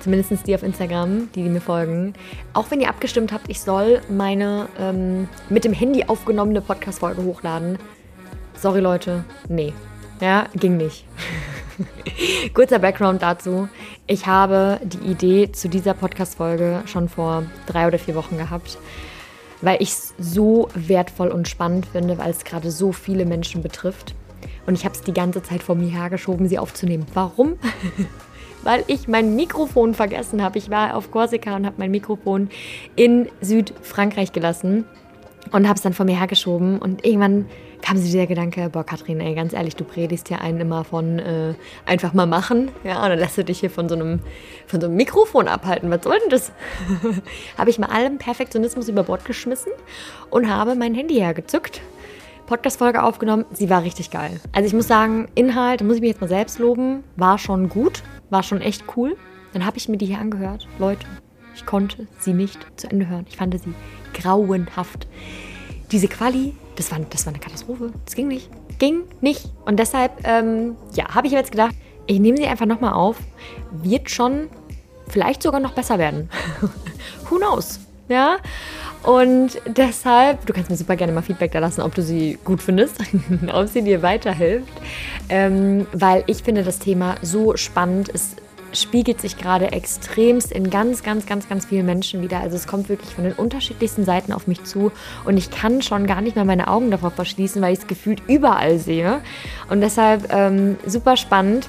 zumindest 0.00 0.46
die 0.46 0.54
auf 0.54 0.62
Instagram, 0.62 1.30
die, 1.34 1.42
die 1.42 1.48
mir 1.48 1.60
folgen, 1.60 2.14
auch 2.52 2.70
wenn 2.70 2.80
ihr 2.80 2.88
abgestimmt 2.88 3.32
habt, 3.32 3.48
ich 3.48 3.60
soll 3.60 4.00
meine 4.08 4.68
ähm, 4.78 5.28
mit 5.48 5.64
dem 5.64 5.72
Handy 5.72 6.04
aufgenommene 6.06 6.60
Podcast-Folge 6.60 7.22
hochladen. 7.22 7.78
Sorry 8.54 8.80
Leute, 8.80 9.24
nee. 9.48 9.72
Ja, 10.20 10.48
ging 10.54 10.76
nicht. 10.76 11.06
Kurzer 12.54 12.78
Background 12.78 13.22
dazu. 13.22 13.68
Ich 14.06 14.26
habe 14.26 14.80
die 14.82 15.10
Idee 15.10 15.52
zu 15.52 15.68
dieser 15.68 15.94
Podcast-Folge 15.94 16.82
schon 16.86 17.08
vor 17.08 17.44
drei 17.66 17.86
oder 17.86 17.98
vier 17.98 18.14
Wochen 18.14 18.36
gehabt, 18.36 18.76
weil 19.62 19.80
ich 19.80 19.90
es 19.90 20.14
so 20.18 20.68
wertvoll 20.74 21.28
und 21.28 21.48
spannend 21.48 21.86
finde, 21.86 22.18
weil 22.18 22.30
es 22.30 22.44
gerade 22.44 22.70
so 22.70 22.92
viele 22.92 23.24
Menschen 23.24 23.62
betrifft. 23.62 24.14
Und 24.66 24.74
ich 24.74 24.84
habe 24.84 24.94
es 24.94 25.00
die 25.00 25.14
ganze 25.14 25.42
Zeit 25.42 25.62
vor 25.62 25.74
mir 25.74 25.88
hergeschoben, 25.88 26.48
sie 26.48 26.58
aufzunehmen. 26.58 27.06
Warum? 27.14 27.56
weil 28.62 28.84
ich 28.86 29.08
mein 29.08 29.36
Mikrofon 29.36 29.94
vergessen 29.94 30.42
habe. 30.42 30.58
Ich 30.58 30.70
war 30.70 30.96
auf 30.96 31.10
Korsika 31.10 31.56
und 31.56 31.66
habe 31.66 31.76
mein 31.78 31.90
Mikrofon 31.90 32.50
in 32.96 33.28
Südfrankreich 33.40 34.32
gelassen 34.32 34.84
und 35.52 35.66
habe 35.66 35.76
es 35.76 35.82
dann 35.82 35.92
vor 35.92 36.06
mir 36.06 36.18
hergeschoben. 36.18 36.78
Und 36.78 37.04
irgendwann 37.04 37.46
kam 37.82 37.96
so 37.96 38.04
dieser 38.04 38.26
Gedanke, 38.26 38.68
boah 38.70 38.84
Katrin, 38.84 39.20
ey, 39.20 39.34
ganz 39.34 39.52
ehrlich, 39.52 39.74
du 39.74 39.84
predigst 39.84 40.28
ja 40.28 40.38
einen 40.38 40.60
immer 40.60 40.84
von 40.84 41.18
äh, 41.18 41.54
einfach 41.86 42.12
mal 42.12 42.26
machen. 42.26 42.70
Ja, 42.84 43.02
und 43.02 43.10
dann 43.10 43.18
lässt 43.18 43.38
du 43.38 43.44
dich 43.44 43.60
hier 43.60 43.70
von 43.70 43.88
so 43.88 43.94
einem, 43.94 44.20
von 44.66 44.80
so 44.80 44.86
einem 44.86 44.96
Mikrofon 44.96 45.48
abhalten. 45.48 45.90
Was 45.90 46.04
soll 46.04 46.18
denn 46.20 46.30
das? 46.30 46.52
habe 47.58 47.70
ich 47.70 47.78
mal 47.78 47.88
allem 47.88 48.18
Perfektionismus 48.18 48.88
über 48.88 49.02
Bord 49.02 49.24
geschmissen 49.24 49.72
und 50.30 50.48
habe 50.48 50.74
mein 50.74 50.94
Handy 50.94 51.14
hergezückt 51.14 51.80
Podcast-Folge 52.50 53.04
aufgenommen. 53.04 53.44
Sie 53.52 53.70
war 53.70 53.84
richtig 53.84 54.10
geil. 54.10 54.40
Also 54.50 54.66
ich 54.66 54.72
muss 54.72 54.88
sagen, 54.88 55.28
Inhalt, 55.36 55.80
da 55.80 55.84
muss 55.84 55.94
ich 55.94 56.00
mich 56.00 56.10
jetzt 56.10 56.20
mal 56.20 56.26
selbst 56.26 56.58
loben, 56.58 57.04
war 57.14 57.38
schon 57.38 57.68
gut, 57.68 58.02
war 58.30 58.42
schon 58.42 58.60
echt 58.60 58.84
cool. 58.96 59.16
Dann 59.52 59.66
habe 59.66 59.76
ich 59.76 59.88
mir 59.88 59.96
die 59.96 60.06
hier 60.06 60.18
angehört. 60.18 60.68
Leute, 60.78 61.06
ich 61.54 61.66
konnte 61.66 62.06
sie 62.18 62.32
nicht 62.32 62.58
zu 62.76 62.90
Ende 62.90 63.08
hören. 63.08 63.26
Ich 63.28 63.36
fand 63.36 63.58
sie 63.60 63.74
grauenhaft. 64.14 65.06
Diese 65.90 66.08
Quali, 66.08 66.54
das 66.76 66.90
war, 66.92 67.00
das 67.00 67.26
war 67.26 67.32
eine 67.32 67.40
Katastrophe. 67.40 67.92
Das 68.04 68.14
ging 68.14 68.28
nicht. 68.28 68.48
Ging 68.78 69.02
nicht. 69.20 69.50
Und 69.64 69.78
deshalb, 69.78 70.12
ähm, 70.24 70.76
ja, 70.94 71.14
habe 71.14 71.26
ich 71.26 71.32
jetzt 71.32 71.50
gedacht, 71.50 71.74
ich 72.06 72.20
nehme 72.20 72.36
sie 72.38 72.46
einfach 72.46 72.66
nochmal 72.66 72.92
auf. 72.92 73.18
Wird 73.70 74.10
schon 74.10 74.48
vielleicht 75.08 75.42
sogar 75.42 75.60
noch 75.60 75.72
besser 75.72 75.98
werden. 75.98 76.30
Who 77.28 77.36
knows? 77.36 77.80
Ja. 78.08 78.36
Und 79.02 79.60
deshalb, 79.66 80.44
du 80.44 80.52
kannst 80.52 80.70
mir 80.70 80.76
super 80.76 80.96
gerne 80.96 81.12
mal 81.12 81.22
Feedback 81.22 81.52
da 81.52 81.58
lassen, 81.58 81.80
ob 81.80 81.94
du 81.94 82.02
sie 82.02 82.38
gut 82.44 82.62
findest, 82.62 82.96
ob 83.52 83.68
sie 83.68 83.82
dir 83.82 84.02
weiterhilft. 84.02 84.72
Ähm, 85.28 85.86
weil 85.92 86.24
ich 86.26 86.42
finde 86.42 86.64
das 86.64 86.78
Thema 86.78 87.14
so 87.22 87.56
spannend. 87.56 88.10
Es 88.12 88.36
spiegelt 88.72 89.20
sich 89.20 89.36
gerade 89.36 89.72
extremst 89.72 90.52
in 90.52 90.70
ganz, 90.70 91.02
ganz, 91.02 91.26
ganz, 91.26 91.48
ganz 91.48 91.66
vielen 91.66 91.86
Menschen 91.86 92.22
wieder. 92.22 92.40
Also 92.40 92.56
es 92.56 92.66
kommt 92.66 92.88
wirklich 92.88 93.14
von 93.14 93.24
den 93.24 93.32
unterschiedlichsten 93.32 94.04
Seiten 94.04 94.32
auf 94.32 94.46
mich 94.46 94.64
zu 94.64 94.92
und 95.24 95.36
ich 95.36 95.50
kann 95.50 95.82
schon 95.82 96.06
gar 96.06 96.20
nicht 96.20 96.36
mehr 96.36 96.44
meine 96.44 96.68
Augen 96.68 96.90
davor 96.90 97.10
verschließen, 97.10 97.60
weil 97.62 97.72
ich 97.72 97.80
es 97.80 97.86
gefühlt 97.86 98.22
überall 98.28 98.78
sehe. 98.78 99.20
Und 99.68 99.80
deshalb 99.80 100.32
ähm, 100.32 100.76
super 100.86 101.16
spannend 101.16 101.68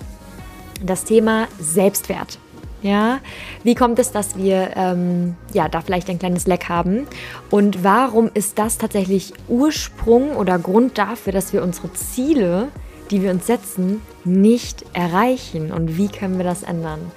das 0.84 1.04
Thema 1.04 1.48
Selbstwert. 1.60 2.40
Ja, 2.82 3.20
wie 3.64 3.76
kommt 3.76 4.00
es, 4.00 4.12
dass 4.12 4.38
wir 4.38 4.72
ähm, 4.76 5.36
ja 5.54 5.70
da 5.70 5.82
vielleicht 5.82 6.10
ein 6.10 6.18
kleines 6.18 6.48
Leck 6.48 6.68
haben? 6.68 7.06
Und 7.52 7.84
warum 7.84 8.32
ist 8.34 8.58
das 8.58 8.80
tatsächlich 8.80 9.34
Ursprung 9.48 10.36
oder 10.36 10.58
Grund 10.58 10.98
dafür, 10.98 11.32
dass 11.32 11.54
wir 11.54 11.62
unsere 11.62 11.94
Ziele, 11.94 12.70
die 13.12 13.22
wir 13.22 13.30
uns 13.30 13.46
setzen, 13.46 14.02
nicht 14.24 14.84
erreichen? 14.94 15.72
Und 15.72 15.98
wie 15.98 16.08
können 16.08 16.38
wir 16.38 16.46
das 16.46 16.64
ändern? 16.64 17.12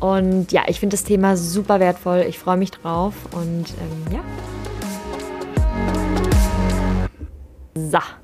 Und 0.00 0.50
ja, 0.50 0.62
ich 0.66 0.80
finde 0.80 0.94
das 0.94 1.04
Thema 1.04 1.36
super 1.36 1.78
wertvoll. 1.78 2.24
Ich 2.26 2.38
freue 2.38 2.56
mich 2.56 2.70
drauf 2.70 3.14
und 3.32 3.66
ähm, 3.68 4.14
ja. 4.14 4.20
So 7.74 8.21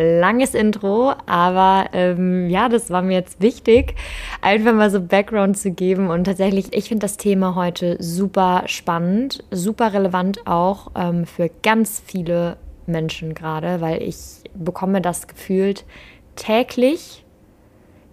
langes 0.00 0.54
Intro, 0.54 1.12
aber 1.26 1.86
ähm, 1.92 2.48
ja, 2.48 2.68
das 2.68 2.90
war 2.90 3.02
mir 3.02 3.18
jetzt 3.18 3.40
wichtig, 3.40 3.94
einfach 4.40 4.74
mal 4.74 4.90
so 4.90 5.00
Background 5.00 5.58
zu 5.58 5.70
geben. 5.70 6.10
Und 6.10 6.24
tatsächlich, 6.24 6.72
ich 6.72 6.88
finde 6.88 7.04
das 7.04 7.16
Thema 7.16 7.54
heute 7.54 7.96
super 8.00 8.64
spannend, 8.66 9.44
super 9.50 9.92
relevant 9.92 10.46
auch 10.46 10.92
ähm, 10.96 11.26
für 11.26 11.50
ganz 11.62 12.02
viele 12.04 12.56
Menschen 12.86 13.34
gerade, 13.34 13.80
weil 13.80 14.02
ich 14.02 14.16
bekomme 14.54 15.00
das 15.00 15.28
gefühlt 15.28 15.84
täglich 16.36 17.24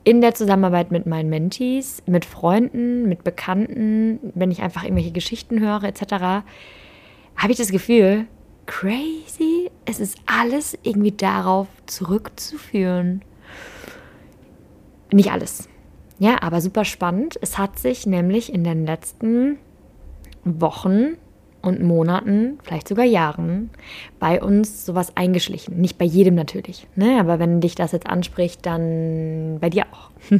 in 0.04 0.22
der 0.22 0.34
Zusammenarbeit 0.34 0.92
mit 0.92 1.06
meinen 1.06 1.30
Mentees, 1.30 2.02
mit 2.06 2.24
Freunden, 2.24 3.10
mit 3.10 3.26
Bekannten, 3.26 4.20
wenn 4.36 4.52
ich 4.52 4.62
einfach 4.62 4.84
irgendwelche 4.84 5.12
Geschichten 5.12 5.60
höre 5.60 5.84
etc., 5.84 6.46
habe 7.36 7.52
ich 7.52 7.58
das 7.58 7.72
Gefühl, 7.72 8.26
crazy. 8.68 9.72
Es 9.86 10.00
ist 10.00 10.20
alles 10.28 10.78
irgendwie 10.84 11.14
darauf 11.14 11.68
zurückzuführen. 11.88 13.24
Nicht 15.12 15.32
alles. 15.32 15.68
Ja, 16.20 16.42
aber 16.44 16.62
super 16.62 16.86
spannend. 16.86 17.40
Es 17.42 17.58
hat 17.58 17.80
sich 17.80 18.06
nämlich 18.06 18.54
in 18.54 18.64
den 18.64 18.86
letzten 18.86 19.58
Wochen 20.44 21.18
und 21.62 21.82
Monaten, 21.82 22.60
vielleicht 22.64 22.88
sogar 22.88 23.06
Jahren, 23.06 23.70
bei 24.20 24.42
uns 24.42 24.86
sowas 24.86 25.12
eingeschlichen. 25.16 25.80
Nicht 25.80 25.98
bei 25.98 26.06
jedem 26.06 26.36
natürlich, 26.36 26.88
ne? 26.96 27.20
aber 27.20 27.40
wenn 27.40 27.62
dich 27.62 27.76
das 27.76 27.92
jetzt 27.92 28.08
anspricht, 28.08 28.66
dann 28.66 29.58
bei 29.60 29.70
dir 29.70 29.86
auch. 29.92 30.12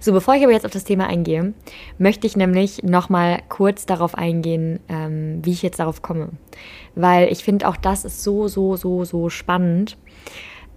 so, 0.00 0.12
bevor 0.12 0.34
ich 0.34 0.42
aber 0.42 0.52
jetzt 0.52 0.64
auf 0.64 0.72
das 0.72 0.84
Thema 0.84 1.06
eingehe, 1.06 1.54
möchte 1.98 2.26
ich 2.26 2.36
nämlich 2.36 2.82
nochmal 2.82 3.40
kurz 3.48 3.86
darauf 3.86 4.14
eingehen, 4.14 4.80
ähm, 4.88 5.40
wie 5.42 5.52
ich 5.52 5.62
jetzt 5.62 5.80
darauf 5.80 6.02
komme. 6.02 6.30
Weil 6.94 7.30
ich 7.30 7.44
finde 7.44 7.68
auch 7.68 7.76
das 7.76 8.04
ist 8.04 8.22
so, 8.22 8.48
so, 8.48 8.76
so, 8.76 9.04
so 9.04 9.28
spannend. 9.28 9.96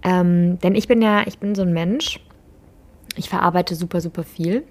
Ähm, 0.02 0.58
denn 0.60 0.74
ich 0.74 0.88
bin 0.88 1.02
ja, 1.02 1.26
ich 1.26 1.38
bin 1.38 1.54
so 1.54 1.62
ein 1.62 1.72
Mensch, 1.72 2.20
ich 3.16 3.28
verarbeite 3.28 3.74
super, 3.74 4.00
super 4.00 4.22
viel 4.22 4.64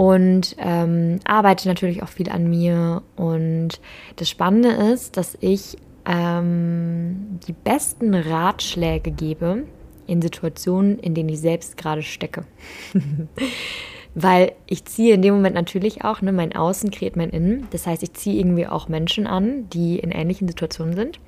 und 0.00 0.56
ähm, 0.56 1.20
arbeite 1.24 1.68
natürlich 1.68 2.02
auch 2.02 2.08
viel 2.08 2.30
an 2.30 2.48
mir. 2.48 3.02
Und 3.16 3.82
das 4.16 4.30
Spannende 4.30 4.70
ist, 4.70 5.18
dass 5.18 5.36
ich 5.42 5.76
ähm, 6.06 7.38
die 7.46 7.52
besten 7.52 8.14
Ratschläge 8.14 9.10
gebe 9.10 9.64
in 10.06 10.22
Situationen, 10.22 10.98
in 10.98 11.12
denen 11.12 11.28
ich 11.28 11.40
selbst 11.40 11.76
gerade 11.76 12.00
stecke. 12.00 12.46
Weil 14.14 14.52
ich 14.64 14.86
ziehe 14.86 15.12
in 15.12 15.20
dem 15.20 15.34
Moment 15.34 15.54
natürlich 15.54 16.02
auch, 16.02 16.22
ne, 16.22 16.32
mein 16.32 16.56
Außen 16.56 16.90
kreiert 16.90 17.16
mein 17.16 17.28
Innen. 17.28 17.68
Das 17.70 17.86
heißt, 17.86 18.02
ich 18.02 18.14
ziehe 18.14 18.40
irgendwie 18.40 18.66
auch 18.66 18.88
Menschen 18.88 19.26
an, 19.26 19.68
die 19.68 19.98
in 19.98 20.12
ähnlichen 20.12 20.48
Situationen 20.48 20.96
sind. 20.96 21.20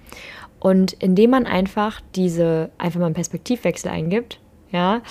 Und 0.61 0.94
indem 0.94 1.29
man 1.29 1.44
einfach 1.44 2.00
diese, 2.14 2.70
einfach 2.79 3.00
mal 3.00 3.06
einen 3.06 3.14
Perspektivwechsel 3.14 3.91
eingibt, 3.91 4.41
ja, 4.70 5.02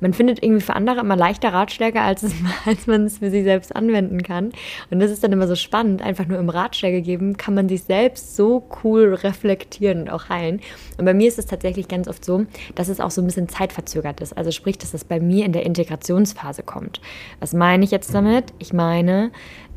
man 0.00 0.12
findet 0.12 0.42
irgendwie 0.42 0.62
für 0.62 0.74
andere 0.74 1.00
immer 1.00 1.16
leichter 1.16 1.52
Ratschläge, 1.52 2.00
als, 2.00 2.22
es, 2.22 2.32
als 2.66 2.86
man 2.86 3.04
es 3.04 3.18
für 3.18 3.30
sich 3.30 3.44
selbst 3.44 3.74
anwenden 3.74 4.22
kann. 4.22 4.52
Und 4.90 5.00
das 5.00 5.10
ist 5.10 5.24
dann 5.24 5.32
immer 5.32 5.48
so 5.48 5.54
spannend. 5.54 6.02
Einfach 6.02 6.26
nur 6.26 6.38
im 6.38 6.48
Ratschläge 6.48 7.02
geben, 7.02 7.36
kann 7.36 7.54
man 7.54 7.68
sich 7.68 7.84
selbst 7.84 8.36
so 8.36 8.64
cool 8.82 9.14
reflektieren 9.14 10.02
und 10.02 10.10
auch 10.10 10.28
heilen. 10.28 10.60
Und 10.98 11.04
bei 11.04 11.14
mir 11.14 11.28
ist 11.28 11.38
es 11.38 11.46
tatsächlich 11.46 11.88
ganz 11.88 12.08
oft 12.08 12.24
so, 12.24 12.46
dass 12.74 12.88
es 12.88 13.00
auch 13.00 13.10
so 13.10 13.22
ein 13.22 13.26
bisschen 13.26 13.48
zeitverzögert 13.48 14.20
ist. 14.20 14.36
Also 14.36 14.50
sprich, 14.50 14.78
dass 14.78 14.94
es 14.94 15.04
bei 15.04 15.20
mir 15.20 15.44
in 15.44 15.52
der 15.52 15.64
Integrationsphase 15.64 16.62
kommt. 16.62 17.00
Was 17.40 17.52
meine 17.52 17.84
ich 17.84 17.90
jetzt 17.90 18.14
damit? 18.14 18.52
Ich 18.58 18.72
meine, 18.72 19.30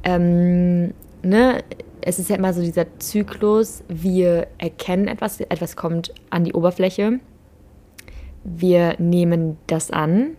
ähm, 0.04 0.94
ne, 1.24 1.64
es 2.02 2.20
ist 2.20 2.30
ja 2.30 2.36
immer 2.36 2.54
so 2.54 2.62
dieser 2.62 2.86
Zyklus, 3.00 3.84
wir 3.88 4.48
erkennen 4.58 5.08
etwas, 5.08 5.40
etwas 5.42 5.76
kommt 5.76 6.14
an 6.30 6.44
die 6.44 6.54
Oberfläche 6.54 7.20
wir 8.44 8.96
nehmen 9.00 9.58
das 9.68 9.92
an 9.92 10.32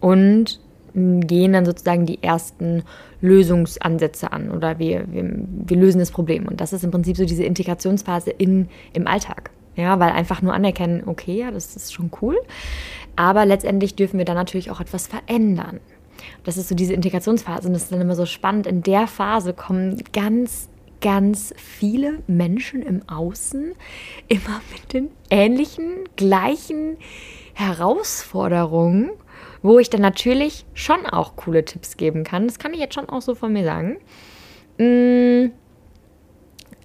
und 0.00 0.60
gehen 0.94 1.52
dann 1.52 1.64
sozusagen 1.64 2.06
die 2.06 2.22
ersten 2.22 2.82
Lösungsansätze 3.20 4.32
an 4.32 4.50
oder 4.50 4.78
wir, 4.78 5.04
wir, 5.12 5.24
wir 5.24 5.76
lösen 5.76 5.98
das 5.98 6.10
Problem. 6.10 6.46
Und 6.46 6.60
das 6.60 6.72
ist 6.72 6.84
im 6.84 6.90
Prinzip 6.90 7.16
so 7.16 7.24
diese 7.24 7.44
Integrationsphase 7.44 8.30
in, 8.30 8.68
im 8.92 9.06
Alltag. 9.06 9.50
Ja, 9.76 10.00
weil 10.00 10.10
einfach 10.10 10.42
nur 10.42 10.54
anerkennen, 10.54 11.04
okay, 11.06 11.38
ja, 11.38 11.52
das 11.52 11.76
ist 11.76 11.92
schon 11.92 12.10
cool. 12.20 12.36
Aber 13.14 13.46
letztendlich 13.46 13.94
dürfen 13.94 14.18
wir 14.18 14.24
dann 14.24 14.36
natürlich 14.36 14.72
auch 14.72 14.80
etwas 14.80 15.06
verändern. 15.06 15.78
Das 16.42 16.56
ist 16.56 16.68
so 16.68 16.74
diese 16.74 16.94
Integrationsphase 16.94 17.68
und 17.68 17.74
das 17.74 17.84
ist 17.84 17.92
dann 17.92 18.00
immer 18.00 18.16
so 18.16 18.26
spannend. 18.26 18.66
In 18.66 18.82
der 18.82 19.06
Phase 19.06 19.54
kommen 19.54 20.02
ganz, 20.12 20.68
ganz 21.00 21.54
viele 21.56 22.18
Menschen 22.26 22.82
im 22.82 23.08
Außen 23.08 23.72
immer 24.26 24.60
mit 24.72 24.92
den 24.92 25.10
ähnlichen, 25.30 26.08
gleichen 26.16 26.96
Herausforderungen, 27.58 29.10
wo 29.62 29.80
ich 29.80 29.90
dann 29.90 30.00
natürlich 30.00 30.64
schon 30.74 31.06
auch 31.06 31.34
coole 31.34 31.64
Tipps 31.64 31.96
geben 31.96 32.22
kann. 32.22 32.46
Das 32.46 32.60
kann 32.60 32.72
ich 32.72 32.78
jetzt 32.78 32.94
schon 32.94 33.08
auch 33.08 33.20
so 33.20 33.34
von 33.34 33.52
mir 33.52 33.64
sagen. 33.64 33.96
Mm, 34.78 35.50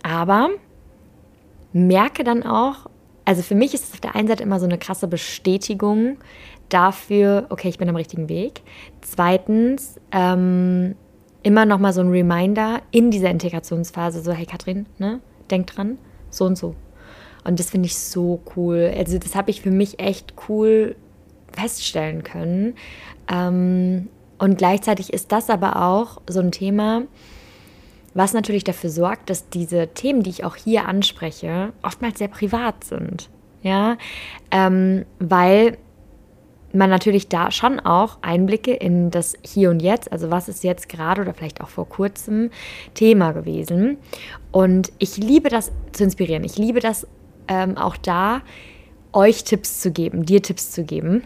aber 0.01 0.49
merke 1.73 2.23
dann 2.23 2.41
auch, 2.43 2.89
also 3.23 3.43
für 3.43 3.53
mich 3.53 3.75
ist 3.75 3.83
es 3.85 3.93
auf 3.93 4.01
der 4.01 4.15
einen 4.15 4.27
Seite 4.27 4.41
immer 4.41 4.59
so 4.59 4.65
eine 4.65 4.79
krasse 4.79 5.07
Bestätigung 5.07 6.17
dafür, 6.69 7.45
okay, 7.49 7.69
ich 7.69 7.77
bin 7.77 7.87
am 7.87 7.95
richtigen 7.95 8.27
Weg. 8.27 8.61
Zweitens, 9.01 9.99
ähm, 10.11 10.95
immer 11.43 11.65
noch 11.65 11.77
mal 11.77 11.93
so 11.93 12.01
ein 12.01 12.09
Reminder 12.09 12.81
in 12.89 13.11
dieser 13.11 13.29
Integrationsphase, 13.29 14.21
so, 14.21 14.31
hey 14.31 14.47
Katrin, 14.47 14.87
ne, 14.97 15.19
denk 15.51 15.67
dran, 15.67 15.99
so 16.31 16.45
und 16.45 16.57
so. 16.57 16.73
Und 17.43 17.59
das 17.59 17.71
finde 17.71 17.87
ich 17.87 17.97
so 17.97 18.41
cool. 18.55 18.93
Also 18.95 19.17
das 19.17 19.35
habe 19.35 19.51
ich 19.51 19.61
für 19.61 19.71
mich 19.71 19.99
echt 19.99 20.33
cool 20.47 20.95
feststellen 21.51 22.23
können. 22.23 22.75
Ähm, 23.31 24.09
und 24.37 24.57
gleichzeitig 24.57 25.13
ist 25.13 25.31
das 25.31 25.49
aber 25.49 25.81
auch 25.81 26.21
so 26.27 26.39
ein 26.39 26.51
Thema, 26.51 27.03
was 28.13 28.33
natürlich 28.33 28.63
dafür 28.63 28.89
sorgt, 28.89 29.29
dass 29.29 29.49
diese 29.49 29.87
Themen, 29.87 30.23
die 30.23 30.29
ich 30.29 30.43
auch 30.43 30.55
hier 30.55 30.87
anspreche, 30.87 31.73
oftmals 31.81 32.19
sehr 32.19 32.27
privat 32.27 32.83
sind. 32.83 33.29
Ja, 33.61 33.97
ähm, 34.51 35.05
weil 35.19 35.77
man 36.73 36.89
natürlich 36.89 37.29
da 37.29 37.51
schon 37.51 37.79
auch 37.79 38.17
Einblicke 38.21 38.73
in 38.73 39.11
das 39.11 39.35
Hier 39.43 39.69
und 39.69 39.81
Jetzt, 39.81 40.11
also 40.11 40.31
was 40.31 40.49
ist 40.49 40.63
jetzt 40.63 40.89
gerade 40.89 41.21
oder 41.21 41.33
vielleicht 41.33 41.61
auch 41.61 41.69
vor 41.69 41.87
kurzem 41.87 42.49
Thema 42.95 43.31
gewesen. 43.31 43.97
Und 44.51 44.91
ich 44.97 45.17
liebe 45.17 45.49
das 45.49 45.71
zu 45.91 46.03
inspirieren. 46.03 46.43
Ich 46.43 46.57
liebe 46.57 46.79
das 46.79 47.07
ähm, 47.47 47.77
auch 47.77 47.97
da, 47.97 48.41
euch 49.11 49.43
Tipps 49.43 49.79
zu 49.79 49.91
geben, 49.91 50.25
dir 50.25 50.41
Tipps 50.41 50.71
zu 50.71 50.83
geben. 50.83 51.23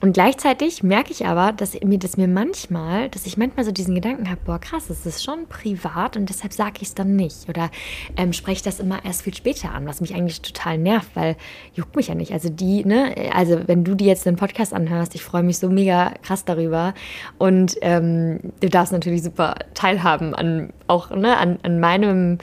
Und 0.00 0.14
gleichzeitig 0.14 0.82
merke 0.82 1.12
ich 1.12 1.26
aber, 1.26 1.52
dass 1.52 1.78
mir 1.80 1.98
das 1.98 2.16
mir 2.16 2.28
manchmal, 2.28 3.08
dass 3.10 3.26
ich 3.26 3.36
manchmal 3.36 3.64
so 3.64 3.72
diesen 3.72 3.94
Gedanken 3.94 4.30
habe, 4.30 4.40
boah 4.44 4.58
krass, 4.58 4.90
es 4.90 5.06
ist 5.06 5.22
schon 5.22 5.46
privat 5.48 6.16
und 6.16 6.28
deshalb 6.28 6.52
sage 6.52 6.78
ich 6.80 6.88
es 6.88 6.94
dann 6.94 7.14
nicht 7.14 7.48
oder 7.48 7.70
ähm, 8.16 8.32
spreche 8.32 8.64
das 8.64 8.80
immer 8.80 9.04
erst 9.04 9.22
viel 9.22 9.34
später 9.34 9.72
an, 9.72 9.86
was 9.86 10.00
mich 10.00 10.14
eigentlich 10.14 10.42
total 10.42 10.78
nervt, 10.78 11.10
weil 11.14 11.36
juckt 11.74 11.94
mich 11.94 12.08
ja 12.08 12.14
nicht. 12.14 12.32
Also 12.32 12.48
die, 12.48 12.84
ne, 12.84 13.14
also 13.32 13.60
wenn 13.66 13.84
du 13.84 13.94
dir 13.94 14.08
jetzt 14.08 14.26
den 14.26 14.36
Podcast 14.36 14.72
anhörst, 14.72 15.14
ich 15.14 15.22
freue 15.22 15.42
mich 15.42 15.58
so 15.58 15.68
mega 15.68 16.14
krass 16.22 16.44
darüber 16.44 16.94
und 17.38 17.76
ähm, 17.82 18.40
du 18.60 18.68
darfst 18.68 18.92
natürlich 18.92 19.22
super 19.22 19.54
teilhaben 19.74 20.34
an 20.34 20.72
auch 20.86 21.10
ne, 21.10 21.36
an, 21.36 21.58
an 21.62 21.80
meinem 21.80 22.38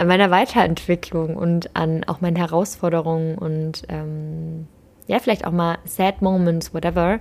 an 0.00 0.06
meiner 0.06 0.30
Weiterentwicklung 0.30 1.36
und 1.36 1.76
an 1.76 2.04
auch 2.04 2.22
meinen 2.22 2.36
Herausforderungen 2.36 3.36
und 3.36 3.82
ähm, 3.90 4.66
ja, 5.06 5.18
vielleicht 5.18 5.44
auch 5.44 5.52
mal 5.52 5.76
Sad 5.84 6.22
Moments, 6.22 6.72
whatever. 6.72 7.20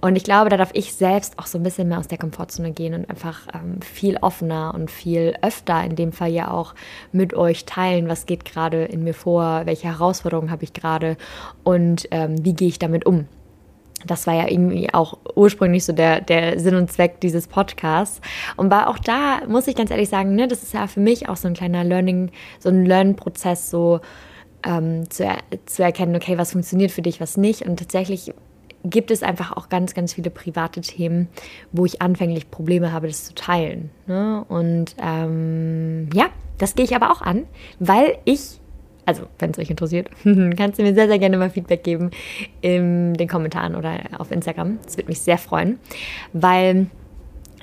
Und 0.00 0.16
ich 0.16 0.24
glaube, 0.24 0.48
da 0.48 0.56
darf 0.56 0.70
ich 0.72 0.94
selbst 0.94 1.38
auch 1.38 1.44
so 1.46 1.58
ein 1.58 1.64
bisschen 1.64 1.88
mehr 1.88 1.98
aus 1.98 2.08
der 2.08 2.16
Komfortzone 2.16 2.70
gehen 2.70 2.94
und 2.94 3.10
einfach 3.10 3.46
ähm, 3.52 3.82
viel 3.82 4.16
offener 4.18 4.72
und 4.74 4.90
viel 4.90 5.34
öfter 5.42 5.84
in 5.84 5.96
dem 5.96 6.12
Fall 6.12 6.30
ja 6.30 6.50
auch 6.50 6.74
mit 7.12 7.34
euch 7.34 7.66
teilen, 7.66 8.08
was 8.08 8.24
geht 8.24 8.46
gerade 8.46 8.84
in 8.84 9.04
mir 9.04 9.14
vor, 9.14 9.66
welche 9.66 9.88
Herausforderungen 9.88 10.50
habe 10.50 10.64
ich 10.64 10.72
gerade 10.72 11.18
und 11.62 12.08
ähm, 12.10 12.42
wie 12.42 12.54
gehe 12.54 12.68
ich 12.68 12.78
damit 12.78 13.04
um. 13.04 13.26
Das 14.06 14.26
war 14.26 14.34
ja 14.34 14.48
irgendwie 14.48 14.92
auch 14.92 15.18
ursprünglich 15.34 15.84
so 15.84 15.92
der, 15.92 16.20
der 16.20 16.58
Sinn 16.60 16.74
und 16.74 16.90
Zweck 16.90 17.20
dieses 17.20 17.46
Podcasts. 17.48 18.20
Und 18.56 18.70
war 18.70 18.88
auch 18.88 18.98
da, 18.98 19.40
muss 19.48 19.66
ich 19.66 19.76
ganz 19.76 19.90
ehrlich 19.90 20.08
sagen, 20.08 20.34
ne, 20.34 20.48
das 20.48 20.62
ist 20.62 20.74
ja 20.74 20.86
für 20.86 21.00
mich 21.00 21.28
auch 21.28 21.36
so 21.36 21.48
ein 21.48 21.54
kleiner 21.54 21.84
Learning, 21.84 22.30
so 22.58 22.68
ein 22.68 22.84
Lernprozess, 22.84 23.70
so 23.70 24.00
ähm, 24.64 25.08
zu, 25.10 25.24
er 25.24 25.38
zu 25.66 25.82
erkennen, 25.82 26.16
okay, 26.16 26.38
was 26.38 26.52
funktioniert 26.52 26.90
für 26.90 27.02
dich, 27.02 27.20
was 27.20 27.36
nicht. 27.36 27.62
Und 27.62 27.78
tatsächlich 27.78 28.32
gibt 28.84 29.10
es 29.10 29.22
einfach 29.22 29.52
auch 29.56 29.68
ganz, 29.68 29.94
ganz 29.94 30.12
viele 30.12 30.30
private 30.30 30.80
Themen, 30.82 31.28
wo 31.72 31.86
ich 31.86 32.02
anfänglich 32.02 32.50
Probleme 32.50 32.92
habe, 32.92 33.08
das 33.08 33.24
zu 33.24 33.34
teilen. 33.34 33.90
Ne? 34.06 34.44
Und 34.48 34.94
ähm, 35.02 36.10
ja, 36.12 36.26
das 36.58 36.74
gehe 36.74 36.84
ich 36.84 36.94
aber 36.94 37.10
auch 37.10 37.22
an, 37.22 37.44
weil 37.78 38.18
ich, 38.24 38.60
also 39.06 39.24
wenn 39.38 39.50
es 39.50 39.58
euch 39.58 39.70
interessiert, 39.70 40.08
kannst 40.56 40.78
du 40.78 40.82
mir 40.82 40.94
sehr, 40.94 41.08
sehr 41.08 41.18
gerne 41.18 41.36
mal 41.36 41.50
Feedback 41.50 41.84
geben 41.84 42.10
in 42.60 43.14
den 43.14 43.28
Kommentaren 43.28 43.74
oder 43.74 44.00
auf 44.18 44.30
Instagram. 44.30 44.78
Das 44.84 44.96
würde 44.96 45.08
mich 45.08 45.20
sehr 45.20 45.38
freuen, 45.38 45.78
weil 46.32 46.86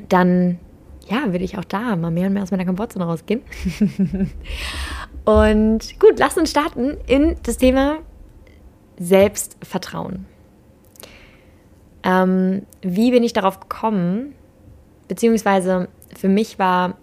dann 0.09 0.59
ja, 1.07 1.31
würde 1.31 1.43
ich 1.43 1.57
auch 1.57 1.65
da 1.65 1.95
mal 1.95 2.11
mehr 2.11 2.27
und 2.27 2.33
mehr 2.33 2.43
aus 2.43 2.51
meiner 2.51 2.65
Komfortzone 2.65 3.05
rausgehen. 3.05 3.41
und 5.25 5.99
gut, 5.99 6.19
lasst 6.19 6.37
uns 6.37 6.51
starten 6.51 6.97
in 7.07 7.35
das 7.43 7.57
Thema 7.57 7.97
Selbstvertrauen. 8.97 10.25
Ähm, 12.03 12.63
wie 12.81 13.11
bin 13.11 13.23
ich 13.23 13.33
darauf 13.33 13.59
gekommen? 13.59 14.33
Beziehungsweise 15.07 15.89
für 16.17 16.29
mich 16.29 16.59
war 16.59 16.97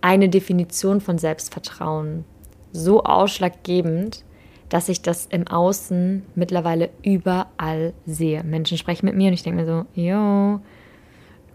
eine 0.00 0.28
Definition 0.28 1.00
von 1.00 1.18
Selbstvertrauen 1.18 2.24
so 2.72 3.04
ausschlaggebend, 3.04 4.24
dass 4.68 4.88
ich 4.88 5.02
das 5.02 5.26
im 5.26 5.46
Außen 5.46 6.24
mittlerweile 6.34 6.90
überall 7.02 7.94
sehe. 8.06 8.44
Menschen 8.44 8.78
sprechen 8.78 9.06
mit 9.06 9.14
mir 9.14 9.28
und 9.28 9.34
ich 9.34 9.42
denke 9.42 9.62
mir 9.62 9.66
so, 9.66 9.86
jo, 10.00 10.60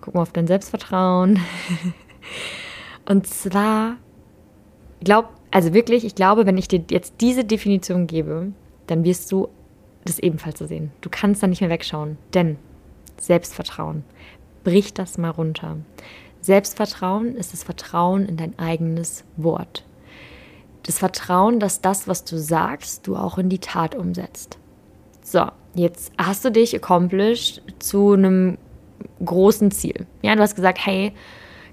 guck 0.01 0.15
mal 0.15 0.21
auf 0.21 0.31
dein 0.31 0.47
Selbstvertrauen. 0.47 1.39
Und 3.05 3.27
zwar, 3.27 3.97
glaub, 5.03 5.29
also 5.51 5.73
wirklich, 5.73 6.05
ich 6.05 6.15
glaube, 6.15 6.45
wenn 6.45 6.57
ich 6.57 6.67
dir 6.67 6.83
jetzt 6.89 7.15
diese 7.21 7.43
Definition 7.43 8.07
gebe, 8.07 8.53
dann 8.87 9.03
wirst 9.03 9.31
du 9.31 9.49
das 10.05 10.19
ebenfalls 10.19 10.59
so 10.59 10.65
sehen. 10.65 10.91
Du 11.01 11.09
kannst 11.09 11.43
da 11.43 11.47
nicht 11.47 11.61
mehr 11.61 11.69
wegschauen, 11.69 12.17
denn 12.33 12.57
Selbstvertrauen, 13.19 14.03
brich 14.63 14.93
das 14.93 15.17
mal 15.17 15.29
runter. 15.29 15.77
Selbstvertrauen 16.41 17.35
ist 17.35 17.53
das 17.53 17.63
Vertrauen 17.63 18.25
in 18.25 18.37
dein 18.37 18.57
eigenes 18.59 19.23
Wort. 19.37 19.85
Das 20.83 20.99
Vertrauen, 20.99 21.59
dass 21.59 21.81
das, 21.81 22.07
was 22.07 22.25
du 22.25 22.37
sagst, 22.37 23.07
du 23.07 23.15
auch 23.15 23.37
in 23.37 23.49
die 23.49 23.59
Tat 23.59 23.95
umsetzt. 23.95 24.57
So, 25.23 25.45
jetzt 25.75 26.11
hast 26.17 26.43
du 26.43 26.51
dich 26.51 26.75
accomplished 26.75 27.61
zu 27.79 28.13
einem 28.13 28.57
großen 29.23 29.71
Ziel. 29.71 30.05
Ja, 30.21 30.35
du 30.35 30.41
hast 30.41 30.55
gesagt, 30.55 30.85
hey, 30.85 31.13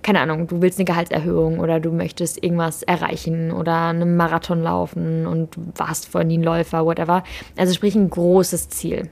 keine 0.03 0.21
Ahnung, 0.21 0.47
du 0.47 0.63
willst 0.63 0.79
eine 0.79 0.87
Gehaltserhöhung 0.87 1.59
oder 1.59 1.81
du 1.81 1.91
möchtest 1.91 2.43
irgendwas 2.43 2.83
erreichen 2.83 3.53
oder 3.53 3.89
einen 3.89 4.17
Marathon 4.17 4.63
laufen 4.63 5.27
und 5.27 5.57
warst 5.77 6.09
vorhin 6.09 6.31
ein 6.31 6.43
Läufer, 6.43 6.87
whatever. 6.87 7.23
Also 7.57 7.75
sprich 7.75 7.95
ein 7.95 8.09
großes 8.09 8.71
Ziel. 8.71 9.11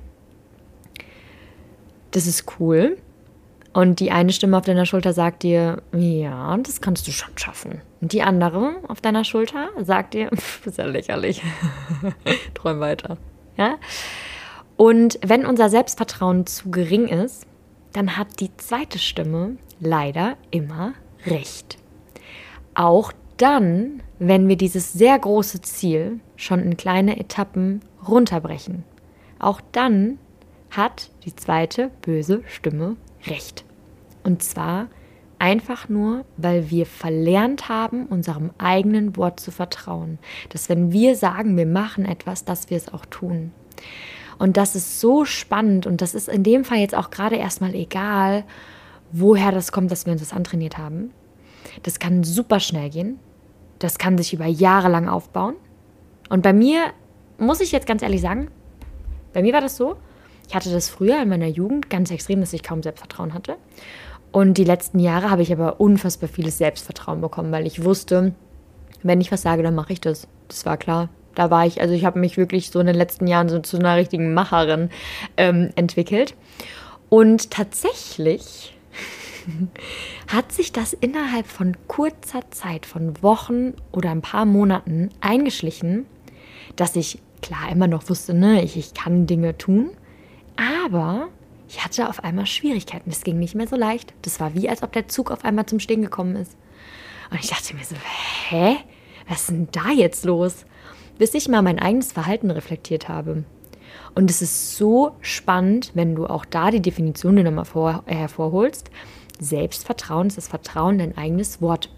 Das 2.13 2.27
ist 2.27 2.45
cool. 2.59 2.97
Und 3.75 4.01
die 4.01 4.11
eine 4.11 4.33
Stimme 4.33 4.57
auf 4.57 4.65
deiner 4.65 4.87
Schulter 4.87 5.13
sagt 5.13 5.43
dir, 5.43 5.83
ja, 5.95 6.57
das 6.57 6.81
kannst 6.81 7.07
du 7.07 7.13
schon 7.13 7.37
schaffen. 7.37 7.83
Und 8.01 8.13
die 8.13 8.23
andere 8.23 8.77
auf 8.87 9.01
deiner 9.01 9.25
Schulter 9.25 9.69
sagt 9.81 10.15
dir, 10.15 10.31
ist 10.65 10.79
ja 10.79 10.87
lächerlich. 10.87 11.43
Träum 12.55 12.81
weiter. 12.81 13.17
Ja? 13.57 13.77
Und 14.77 15.19
wenn 15.25 15.45
unser 15.45 15.69
Selbstvertrauen 15.69 16.47
zu 16.47 16.71
gering 16.71 17.09
ist, 17.09 17.47
dann 17.93 18.17
hat 18.17 18.41
die 18.41 18.57
zweite 18.57 18.99
Stimme 18.99 19.57
leider 19.81 20.37
immer 20.51 20.93
recht. 21.27 21.79
Auch 22.75 23.13
dann, 23.39 24.03
wenn 24.19 24.49
wir 24.49 24.57
dieses 24.57 24.93
sehr 24.93 25.19
große 25.19 25.63
Ziel 25.63 26.21
schon 26.37 26.61
in 26.61 26.77
kleine 26.77 27.19
Etappen 27.19 27.81
runterbrechen. 28.07 28.85
Auch 29.39 29.61
dann 29.73 30.19
hat 30.71 31.11
die 31.25 31.35
zweite 31.35 31.91
böse 32.03 32.43
Stimme 32.47 32.97
recht. 33.27 33.65
Und 34.23 34.43
zwar 34.43 34.89
einfach 35.39 35.89
nur, 35.89 36.25
weil 36.37 36.71
wir 36.71 36.87
verlernt 36.87 37.69
haben, 37.69 38.07
unserem 38.07 38.51
eigenen 38.59 39.17
Wort 39.17 39.41
zu 39.41 39.51
vertrauen. 39.51 40.19
Dass 40.51 40.69
wenn 40.69 40.93
wir 40.93 41.17
sagen, 41.17 41.57
wir 41.57 41.67
machen 41.67 42.05
etwas, 42.05 42.45
dass 42.45 42.71
wir 42.71 42.77
es 42.77 42.93
auch 42.93 43.07
tun. 43.07 43.53
Und 44.39 44.57
das 44.57 44.75
ist 44.75 45.01
so 45.01 45.25
spannend 45.25 45.87
und 45.87 46.01
das 46.01 46.15
ist 46.15 46.29
in 46.29 46.43
dem 46.43 46.65
Fall 46.65 46.79
jetzt 46.79 46.95
auch 46.95 47.11
gerade 47.11 47.37
erstmal 47.37 47.75
egal, 47.75 48.45
woher 49.11 49.53
das 49.53 49.73
kommt, 49.73 49.91
dass 49.91 50.07
wir 50.07 50.13
uns 50.13 50.23
das 50.23 50.33
antrainiert 50.33 50.79
haben. 50.79 51.13
Das 51.83 51.99
kann 51.99 52.25
super 52.25 52.61
schnell 52.61 52.91
gehen. 52.91 53.19
Das 53.79 53.99
kann 53.99 54.19
sich 54.19 54.33
über 54.33 54.47
Jahre 54.47 54.89
lang 54.89 55.09
aufbauen. 55.09 55.55
Und 56.29 56.43
bei 56.43 56.53
mir, 56.53 56.93
muss 57.39 57.61
ich 57.61 57.73
jetzt 57.73 57.87
ganz 57.87 58.03
ehrlich 58.03 58.21
sagen, 58.21 58.49
bei 59.33 59.43
mir 59.43 59.53
war 59.53 59.61
das 59.61 59.77
so, 59.77 59.97
Ich 60.49 60.55
hatte 60.55 60.73
das 60.73 60.89
früher 60.89 61.21
in 61.21 61.29
meiner 61.29 61.47
Jugend 61.47 61.91
ganz 61.91 62.11
extrem, 62.11 62.41
dass 62.41 62.55
ich 62.55 62.63
kaum 62.63 62.83
Selbstvertrauen 62.83 63.35
hatte. 63.35 63.57
Und 64.33 64.59
die 64.59 64.65
letzten 64.65 64.99
Jahre 64.99 65.31
habe 65.31 65.43
ich 65.43 65.53
aber 65.53 65.81
unfassbar 65.81 66.29
vieles 66.29 66.59
Selbstvertrauen 66.59 67.21
bekommen, 67.21 67.51
weil 67.53 67.67
ich 67.67 67.85
wusste, 67.85 68.35
wenn 69.03 69.21
ich 69.21 69.33
was 69.33 69.43
sage, 69.43 69.63
dann 69.63 69.75
mache 69.75 69.93
ich 69.93 70.01
das. 70.01 70.29
Das 70.49 70.67
war 70.67 70.77
klar. 70.77 71.09
Da 71.35 71.51
war 71.51 71.67
ich, 71.67 71.81
also 71.81 71.95
ich 71.95 72.05
habe 72.05 72.19
mich 72.19 72.37
wirklich 72.37 72.71
so 72.71 72.81
in 72.81 72.87
den 72.87 72.97
letzten 72.97 73.27
Jahren 73.27 73.49
so 73.49 73.61
zu 73.61 73.79
einer 73.79 73.97
richtigen 73.97 74.35
Macherin 74.35 74.91
ähm, 75.37 75.71
entwickelt. 75.77 76.35
Und 77.09 77.51
tatsächlich 77.51 78.77
hat 80.29 80.53
sich 80.53 80.73
das 80.73 80.93
innerhalb 80.93 81.47
von 81.47 81.77
kurzer 81.87 82.43
Zeit, 82.51 82.87
von 82.87 83.23
Wochen 83.23 83.75
oder 83.93 84.11
ein 84.11 84.23
paar 84.23 84.45
Monaten 84.45 85.11
eingeschlichen, 85.21 86.07
dass 86.77 86.97
ich 86.97 87.21
klar 87.41 87.71
immer 87.71 87.87
noch 87.87 88.09
wusste, 88.09 88.35
ne, 88.35 88.63
ich, 88.63 88.77
ich 88.77 88.95
kann 88.95 89.27
Dinge 89.27 89.57
tun, 89.57 89.91
aber 90.57 91.29
ich 91.69 91.85
hatte 91.85 92.09
auf 92.09 92.25
einmal 92.25 92.47
Schwierigkeiten. 92.47 93.11
Es 93.11 93.23
ging 93.23 93.39
nicht 93.39 93.55
mehr 93.55 93.69
so 93.69 93.77
leicht. 93.77 94.15
Das 94.23 94.41
war 94.41 94.55
wie, 94.55 94.69
als 94.69 94.83
ob 94.83 94.93
der 94.93 95.09
Zug 95.09 95.31
auf 95.31 95.45
einmal 95.45 95.67
zum 95.67 95.81
Stehen 95.81 96.03
gekommen 96.03 96.35
ist. 96.37 96.57
Und 97.31 97.41
ich 97.41 97.51
dachte 97.51 97.75
mir 97.75 97.85
so, 97.85 97.95
hä? 98.49 98.77
Was 99.29 99.43
ist 99.43 99.51
denn 99.51 99.69
da 99.71 99.91
jetzt 99.91 100.25
los? 100.25 100.65
Bis 101.19 101.35
ich 101.35 101.49
mal 101.49 101.61
mein 101.61 101.79
eigenes 101.79 102.13
Verhalten 102.13 102.51
reflektiert 102.51 103.09
habe. 103.09 103.45
Und 104.15 104.31
es 104.31 104.41
ist 104.41 104.77
so 104.77 105.17
spannend, 105.21 105.93
wenn 105.95 106.15
du 106.15 106.27
auch 106.27 106.47
da 106.47 106.71
die 106.71 106.81
Definition 106.81 107.35
nochmal 107.35 108.03
äh, 108.07 108.15
hervorholst. 108.15 108.91
Selbstvertrauen 109.39 110.29
ist 110.29 110.39
das 110.39 110.49
Vertrauen 110.49 110.99
in 110.99 111.11
dein 111.11 111.19
eigenes 111.19 111.61
Wort. 111.61 111.91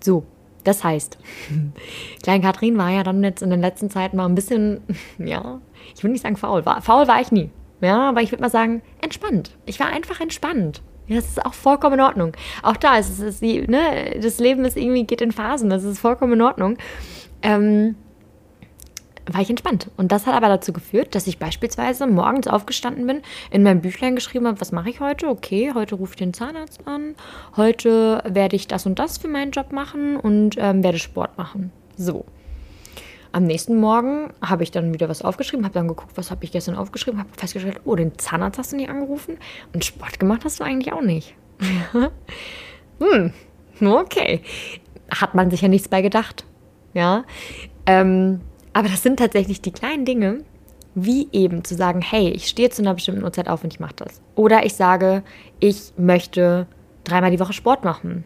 So, 0.00 0.24
das 0.62 0.84
heißt, 0.84 1.18
Klein 2.22 2.42
Kathrin 2.42 2.78
war 2.78 2.90
ja 2.90 3.02
dann 3.02 3.24
jetzt 3.24 3.42
in 3.42 3.50
den 3.50 3.60
letzten 3.60 3.90
Zeiten 3.90 4.16
mal 4.16 4.26
ein 4.26 4.36
bisschen, 4.36 4.80
ja, 5.18 5.60
ich 5.94 6.04
will 6.04 6.12
nicht 6.12 6.22
sagen 6.22 6.36
faul. 6.36 6.62
faul 6.62 7.08
war 7.08 7.20
ich 7.20 7.32
nie. 7.32 7.50
Ja, 7.84 8.08
aber 8.08 8.22
ich 8.22 8.32
würde 8.32 8.42
mal 8.42 8.50
sagen, 8.50 8.82
entspannt. 9.00 9.56
Ich 9.66 9.78
war 9.78 9.88
einfach 9.88 10.20
entspannt. 10.20 10.82
Ja, 11.06 11.16
das 11.16 11.26
ist 11.26 11.44
auch 11.44 11.54
vollkommen 11.54 11.98
in 11.98 12.00
Ordnung. 12.00 12.32
Auch 12.62 12.76
da 12.76 12.96
ist 12.96 13.18
es, 13.18 13.40
die, 13.40 13.66
ne, 13.66 14.18
das 14.20 14.38
Leben 14.38 14.64
ist 14.64 14.76
irgendwie, 14.76 15.04
geht 15.04 15.20
in 15.20 15.32
Phasen, 15.32 15.68
das 15.68 15.84
ist 15.84 15.98
vollkommen 15.98 16.34
in 16.34 16.42
Ordnung. 16.42 16.78
Ähm, 17.42 17.96
war 19.30 19.40
ich 19.40 19.50
entspannt. 19.50 19.90
Und 19.96 20.12
das 20.12 20.26
hat 20.26 20.34
aber 20.34 20.48
dazu 20.48 20.72
geführt, 20.72 21.14
dass 21.14 21.26
ich 21.26 21.38
beispielsweise 21.38 22.06
morgens 22.06 22.46
aufgestanden 22.46 23.06
bin, 23.06 23.22
in 23.50 23.62
meinem 23.62 23.80
Büchlein 23.80 24.14
geschrieben 24.14 24.46
habe, 24.46 24.60
was 24.60 24.72
mache 24.72 24.90
ich 24.90 25.00
heute? 25.00 25.28
Okay, 25.28 25.72
heute 25.74 25.94
rufe 25.94 26.12
ich 26.12 26.18
den 26.18 26.34
Zahnarzt 26.34 26.86
an, 26.86 27.14
heute 27.56 28.22
werde 28.26 28.56
ich 28.56 28.66
das 28.66 28.86
und 28.86 28.98
das 28.98 29.18
für 29.18 29.28
meinen 29.28 29.50
Job 29.50 29.72
machen 29.72 30.16
und 30.16 30.56
ähm, 30.58 30.82
werde 30.82 30.98
Sport 30.98 31.38
machen. 31.38 31.72
So. 31.96 32.24
Am 33.34 33.42
nächsten 33.42 33.80
Morgen 33.80 34.32
habe 34.40 34.62
ich 34.62 34.70
dann 34.70 34.94
wieder 34.94 35.08
was 35.08 35.22
aufgeschrieben, 35.22 35.64
habe 35.64 35.74
dann 35.74 35.88
geguckt, 35.88 36.12
was 36.14 36.30
habe 36.30 36.44
ich 36.44 36.52
gestern 36.52 36.76
aufgeschrieben, 36.76 37.18
habe 37.18 37.30
festgestellt, 37.36 37.80
oh, 37.84 37.96
den 37.96 38.16
Zahnarzt 38.16 38.58
hast 38.58 38.70
du 38.70 38.76
nicht 38.76 38.88
angerufen 38.88 39.38
und 39.72 39.84
Sport 39.84 40.20
gemacht 40.20 40.42
hast 40.44 40.60
du 40.60 40.64
eigentlich 40.64 40.92
auch 40.92 41.02
nicht. 41.02 41.34
hm, 43.00 43.32
okay. 43.80 44.40
Hat 45.10 45.34
man 45.34 45.50
sich 45.50 45.62
ja 45.62 45.66
nichts 45.66 45.88
bei 45.88 46.00
gedacht. 46.00 46.44
Ja. 46.92 47.24
Ähm, 47.86 48.40
aber 48.72 48.86
das 48.86 49.02
sind 49.02 49.18
tatsächlich 49.18 49.60
die 49.60 49.72
kleinen 49.72 50.04
Dinge, 50.04 50.44
wie 50.94 51.26
eben 51.32 51.64
zu 51.64 51.74
sagen, 51.74 52.02
hey, 52.02 52.28
ich 52.28 52.46
stehe 52.46 52.70
zu 52.70 52.82
einer 52.82 52.94
bestimmten 52.94 53.24
Uhrzeit 53.24 53.48
auf 53.48 53.64
und 53.64 53.72
ich 53.72 53.80
mache 53.80 53.96
das. 53.96 54.22
Oder 54.36 54.64
ich 54.64 54.74
sage, 54.74 55.24
ich 55.58 55.92
möchte 55.96 56.68
dreimal 57.02 57.32
die 57.32 57.40
Woche 57.40 57.52
Sport 57.52 57.82
machen 57.82 58.22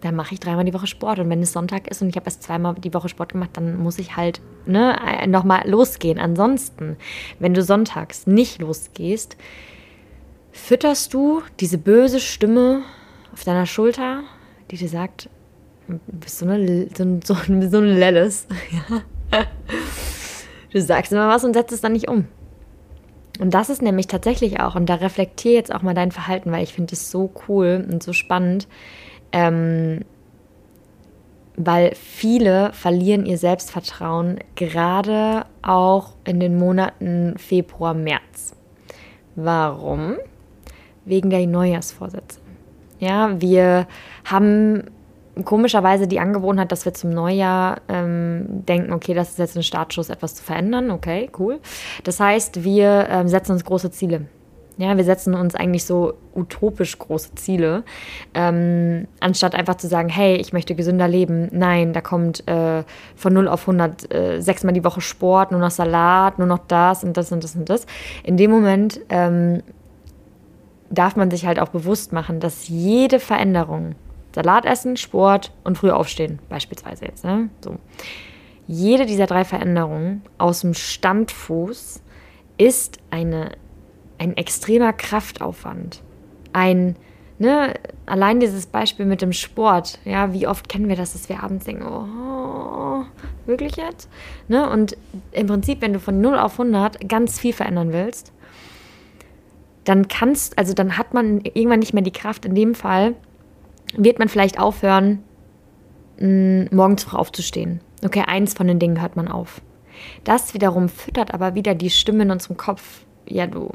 dann 0.00 0.14
mache 0.14 0.34
ich 0.34 0.40
dreimal 0.40 0.64
die 0.64 0.74
Woche 0.74 0.86
Sport. 0.86 1.18
Und 1.18 1.30
wenn 1.30 1.42
es 1.42 1.52
Sonntag 1.52 1.88
ist 1.88 2.02
und 2.02 2.08
ich 2.08 2.16
habe 2.16 2.26
erst 2.26 2.42
zweimal 2.42 2.74
die 2.74 2.94
Woche 2.94 3.08
Sport 3.08 3.32
gemacht, 3.32 3.50
dann 3.54 3.78
muss 3.78 3.98
ich 3.98 4.16
halt 4.16 4.40
ne, 4.66 4.96
nochmal 5.26 5.68
losgehen. 5.68 6.18
Ansonsten, 6.18 6.96
wenn 7.38 7.54
du 7.54 7.62
sonntags 7.62 8.26
nicht 8.26 8.60
losgehst, 8.60 9.36
fütterst 10.52 11.14
du 11.14 11.42
diese 11.60 11.78
böse 11.78 12.20
Stimme 12.20 12.82
auf 13.32 13.44
deiner 13.44 13.66
Schulter, 13.66 14.22
die 14.70 14.76
dir 14.76 14.88
sagt, 14.88 15.28
du 15.88 15.98
bist 16.06 16.38
so 16.38 16.46
eine, 16.46 16.88
so, 17.24 17.36
so, 17.70 17.80
Lelles. 17.80 18.46
du 20.72 20.80
sagst 20.80 21.12
immer 21.12 21.28
was 21.28 21.44
und 21.44 21.54
setzt 21.54 21.72
es 21.72 21.80
dann 21.80 21.92
nicht 21.92 22.08
um. 22.08 22.26
Und 23.40 23.54
das 23.54 23.70
ist 23.70 23.82
nämlich 23.82 24.08
tatsächlich 24.08 24.58
auch, 24.60 24.74
und 24.74 24.86
da 24.86 24.96
reflektiere 24.96 25.54
jetzt 25.54 25.72
auch 25.72 25.82
mal 25.82 25.94
dein 25.94 26.10
Verhalten, 26.10 26.50
weil 26.50 26.64
ich 26.64 26.74
finde 26.74 26.94
es 26.94 27.10
so 27.10 27.32
cool 27.46 27.86
und 27.88 28.02
so 28.02 28.12
spannend 28.12 28.66
ähm, 29.32 30.04
weil 31.56 31.94
viele 31.96 32.72
verlieren 32.72 33.26
ihr 33.26 33.36
Selbstvertrauen 33.36 34.38
gerade 34.54 35.44
auch 35.62 36.10
in 36.24 36.38
den 36.38 36.56
Monaten 36.56 37.36
Februar, 37.36 37.94
März. 37.94 38.54
Warum? 39.34 40.16
Wegen 41.04 41.30
der 41.30 41.46
Neujahrsvorsätze. 41.46 42.40
Ja, 43.00 43.40
wir 43.40 43.86
haben 44.24 44.84
komischerweise 45.44 46.06
die 46.06 46.20
Angewohnheit, 46.20 46.72
dass 46.72 46.84
wir 46.84 46.94
zum 46.94 47.10
Neujahr 47.10 47.80
ähm, 47.88 48.64
denken, 48.66 48.92
okay, 48.92 49.14
das 49.14 49.30
ist 49.30 49.38
jetzt 49.38 49.56
ein 49.56 49.62
Startschuss, 49.62 50.10
etwas 50.10 50.34
zu 50.34 50.42
verändern. 50.42 50.90
Okay, 50.90 51.30
cool. 51.38 51.60
Das 52.04 52.20
heißt, 52.20 52.64
wir 52.64 53.08
ähm, 53.10 53.28
setzen 53.28 53.52
uns 53.52 53.64
große 53.64 53.90
Ziele. 53.90 54.26
Ja, 54.78 54.96
wir 54.96 55.02
setzen 55.02 55.34
uns 55.34 55.56
eigentlich 55.56 55.84
so 55.84 56.14
utopisch 56.34 56.96
große 56.96 57.34
Ziele, 57.34 57.82
ähm, 58.32 59.08
anstatt 59.18 59.56
einfach 59.56 59.74
zu 59.74 59.88
sagen, 59.88 60.08
hey, 60.08 60.36
ich 60.36 60.52
möchte 60.52 60.76
gesünder 60.76 61.08
leben. 61.08 61.48
Nein, 61.50 61.92
da 61.92 62.00
kommt 62.00 62.46
äh, 62.46 62.84
von 63.16 63.32
0 63.32 63.48
auf 63.48 63.62
100 63.62 64.14
äh, 64.14 64.40
sechsmal 64.40 64.72
die 64.72 64.84
Woche 64.84 65.00
Sport, 65.00 65.50
nur 65.50 65.60
noch 65.60 65.72
Salat, 65.72 66.38
nur 66.38 66.46
noch 66.46 66.60
das 66.68 67.02
und 67.02 67.16
das 67.16 67.32
und 67.32 67.42
das 67.42 67.56
und 67.56 67.68
das. 67.68 67.86
In 68.22 68.36
dem 68.36 68.52
Moment 68.52 69.00
ähm, 69.08 69.64
darf 70.90 71.16
man 71.16 71.28
sich 71.28 71.44
halt 71.44 71.58
auch 71.58 71.70
bewusst 71.70 72.12
machen, 72.12 72.38
dass 72.38 72.68
jede 72.68 73.18
Veränderung, 73.18 73.96
Salat 74.32 74.64
essen, 74.64 74.96
Sport 74.96 75.52
und 75.64 75.76
früh 75.76 75.90
aufstehen, 75.90 76.38
beispielsweise 76.48 77.04
jetzt, 77.06 77.24
ne? 77.24 77.48
so, 77.62 77.78
jede 78.68 79.06
dieser 79.06 79.26
drei 79.26 79.44
Veränderungen 79.44 80.22
aus 80.36 80.60
dem 80.60 80.74
Standfuß 80.74 82.00
ist 82.58 82.98
eine 83.10 83.52
ein 84.18 84.36
extremer 84.36 84.92
Kraftaufwand. 84.92 86.02
Ein, 86.52 86.96
ne, 87.38 87.74
allein 88.06 88.40
dieses 88.40 88.66
Beispiel 88.66 89.06
mit 89.06 89.22
dem 89.22 89.32
Sport, 89.32 89.98
ja, 90.04 90.32
wie 90.32 90.46
oft 90.46 90.68
kennen 90.68 90.88
wir 90.88 90.96
das, 90.96 91.12
dass 91.12 91.28
wir 91.28 91.42
abends 91.42 91.64
denken, 91.64 91.86
oh, 91.86 93.04
wirklich 93.46 93.76
jetzt? 93.76 94.08
Ne? 94.48 94.68
Und 94.68 94.96
im 95.32 95.46
Prinzip, 95.46 95.80
wenn 95.80 95.92
du 95.92 96.00
von 96.00 96.20
0 96.20 96.38
auf 96.38 96.58
100 96.58 97.08
ganz 97.08 97.38
viel 97.38 97.52
verändern 97.52 97.92
willst, 97.92 98.32
dann 99.84 100.08
kannst, 100.08 100.58
also 100.58 100.74
dann 100.74 100.98
hat 100.98 101.14
man 101.14 101.40
irgendwann 101.40 101.78
nicht 101.78 101.94
mehr 101.94 102.02
die 102.02 102.12
Kraft. 102.12 102.44
In 102.44 102.54
dem 102.54 102.74
Fall 102.74 103.14
wird 103.94 104.18
man 104.18 104.28
vielleicht 104.28 104.60
aufhören, 104.60 105.22
morgens 106.20 107.04
früh 107.04 107.16
aufzustehen. 107.16 107.80
Okay, 108.04 108.24
eins 108.26 108.54
von 108.54 108.66
den 108.66 108.78
Dingen 108.78 109.00
hört 109.00 109.16
man 109.16 109.28
auf. 109.28 109.62
Das 110.24 110.54
wiederum 110.54 110.88
füttert 110.88 111.32
aber 111.32 111.54
wieder 111.54 111.74
die 111.74 111.90
Stimme 111.90 112.24
in 112.24 112.30
unserem 112.30 112.56
Kopf. 112.56 113.04
Ja, 113.26 113.46
du, 113.46 113.70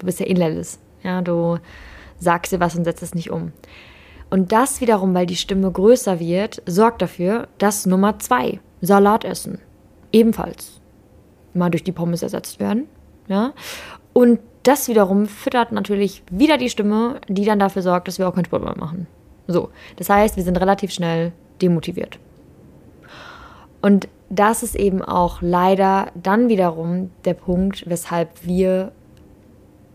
Du 0.00 0.06
bist 0.06 0.20
ja 0.20 0.26
innerlich. 0.26 0.78
Ja, 1.02 1.22
du 1.22 1.58
sagst 2.18 2.52
dir 2.52 2.60
was 2.60 2.74
und 2.74 2.84
setzt 2.84 3.02
es 3.02 3.14
nicht 3.14 3.30
um. 3.30 3.52
Und 4.28 4.52
das 4.52 4.80
wiederum, 4.80 5.14
weil 5.14 5.26
die 5.26 5.36
Stimme 5.36 5.70
größer 5.70 6.20
wird, 6.20 6.62
sorgt 6.66 7.02
dafür, 7.02 7.48
dass 7.58 7.86
Nummer 7.86 8.18
zwei, 8.18 8.60
Salat 8.80 9.24
essen, 9.24 9.58
ebenfalls 10.12 10.80
mal 11.52 11.70
durch 11.70 11.84
die 11.84 11.92
Pommes 11.92 12.22
ersetzt 12.22 12.60
werden. 12.60 12.86
Ja? 13.28 13.52
Und 14.12 14.40
das 14.62 14.88
wiederum 14.88 15.26
füttert 15.26 15.72
natürlich 15.72 16.22
wieder 16.30 16.58
die 16.58 16.70
Stimme, 16.70 17.20
die 17.28 17.44
dann 17.44 17.58
dafür 17.58 17.82
sorgt, 17.82 18.08
dass 18.08 18.18
wir 18.18 18.28
auch 18.28 18.34
keinen 18.34 18.44
Sport 18.44 18.64
mehr 18.64 18.76
machen. 18.76 19.06
So, 19.48 19.70
das 19.96 20.08
heißt, 20.08 20.36
wir 20.36 20.44
sind 20.44 20.60
relativ 20.60 20.92
schnell 20.92 21.32
demotiviert. 21.60 22.18
Und 23.82 24.08
das 24.28 24.62
ist 24.62 24.76
eben 24.76 25.02
auch 25.02 25.42
leider 25.42 26.12
dann 26.14 26.48
wiederum 26.48 27.10
der 27.24 27.34
Punkt, 27.34 27.88
weshalb 27.88 28.46
wir 28.46 28.92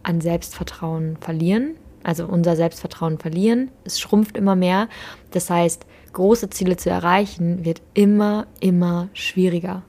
an 0.06 0.22
Selbstvertrauen 0.22 1.18
verlieren, 1.20 1.76
also 2.04 2.26
unser 2.28 2.56
Selbstvertrauen 2.56 3.18
verlieren. 3.18 3.72
Es 3.84 4.00
schrumpft 4.00 4.38
immer 4.38 4.56
mehr. 4.56 4.88
Das 5.32 5.50
heißt, 5.50 5.86
große 6.14 6.50
Ziele 6.52 6.78
zu 6.78 6.90
erreichen 6.90 7.66
wird 7.66 7.82
immer, 7.94 8.46
immer 8.60 9.10
schwieriger. 9.14 9.82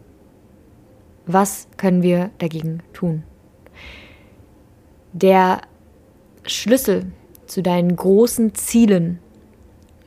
Was 1.26 1.68
können 1.76 2.02
wir 2.02 2.30
dagegen 2.38 2.82
tun? 2.92 3.24
Der 5.12 5.60
Schlüssel 6.44 7.12
zu 7.46 7.62
deinen 7.62 7.94
großen 7.94 8.54
Zielen 8.54 9.18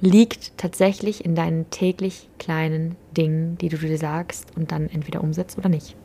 liegt 0.01 0.57
tatsächlich 0.57 1.25
in 1.25 1.35
deinen 1.35 1.69
täglich 1.69 2.29
kleinen 2.39 2.95
Dingen, 3.15 3.57
die 3.57 3.69
du 3.69 3.77
dir 3.77 3.97
sagst 3.97 4.55
und 4.55 4.71
dann 4.71 4.89
entweder 4.89 5.21
umsetzt 5.21 5.57
oder 5.57 5.69
nicht. 5.69 5.95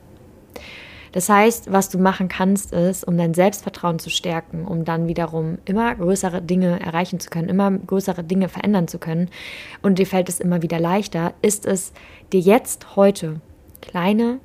Das 1.14 1.28
heißt, 1.28 1.70
was 1.70 1.90
du 1.90 1.98
machen 1.98 2.26
kannst, 2.26 2.72
ist, 2.72 3.06
um 3.06 3.16
dein 3.16 3.34
Selbstvertrauen 3.34 4.00
zu 4.00 4.10
stärken, 4.10 4.64
um 4.64 4.84
dann 4.84 5.06
wiederum 5.06 5.58
immer 5.64 5.94
größere 5.94 6.42
Dinge 6.42 6.80
erreichen 6.80 7.20
zu 7.20 7.30
können, 7.30 7.48
immer 7.48 7.70
größere 7.70 8.24
Dinge 8.24 8.48
verändern 8.48 8.88
zu 8.88 8.98
können 8.98 9.30
und 9.80 10.00
dir 10.00 10.08
fällt 10.08 10.28
es 10.28 10.40
immer 10.40 10.62
wieder 10.62 10.80
leichter, 10.80 11.32
ist 11.40 11.66
es, 11.66 11.92
dir 12.32 12.40
jetzt 12.40 12.96
heute 12.96 13.40
kleine 13.80 14.40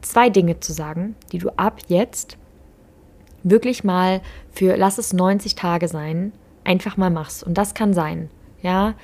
zwei 0.00 0.30
Dinge 0.30 0.60
zu 0.60 0.72
sagen, 0.72 1.14
die 1.30 1.38
du 1.38 1.50
ab 1.58 1.80
jetzt 1.88 2.38
wirklich 3.42 3.84
mal 3.84 4.22
für, 4.50 4.78
lass 4.78 4.96
es 4.96 5.12
90 5.12 5.56
Tage 5.56 5.88
sein, 5.88 6.32
einfach 6.64 6.96
mal 6.96 7.10
machst. 7.10 7.44
Und 7.44 7.58
das 7.58 7.74
kann 7.74 7.92
sein, 7.92 8.30
ja, 8.62 8.94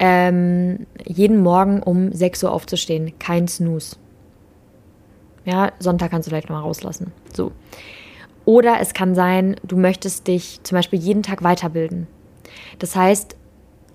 ähm, 0.00 0.88
jeden 1.04 1.40
Morgen 1.40 1.84
um 1.84 2.10
6 2.10 2.42
Uhr 2.42 2.52
aufzustehen, 2.52 3.16
kein 3.20 3.46
Snooze. 3.46 3.96
Ja, 5.46 5.72
Sonntag 5.78 6.10
kannst 6.10 6.26
du 6.26 6.30
vielleicht 6.30 6.50
noch 6.50 6.56
mal 6.56 6.62
rauslassen. 6.62 7.12
So. 7.32 7.52
Oder 8.44 8.80
es 8.80 8.94
kann 8.94 9.14
sein, 9.14 9.56
du 9.62 9.76
möchtest 9.76 10.26
dich 10.26 10.60
zum 10.62 10.76
Beispiel 10.76 10.98
jeden 10.98 11.22
Tag 11.22 11.42
weiterbilden. 11.42 12.08
Das 12.78 12.94
heißt, 12.94 13.35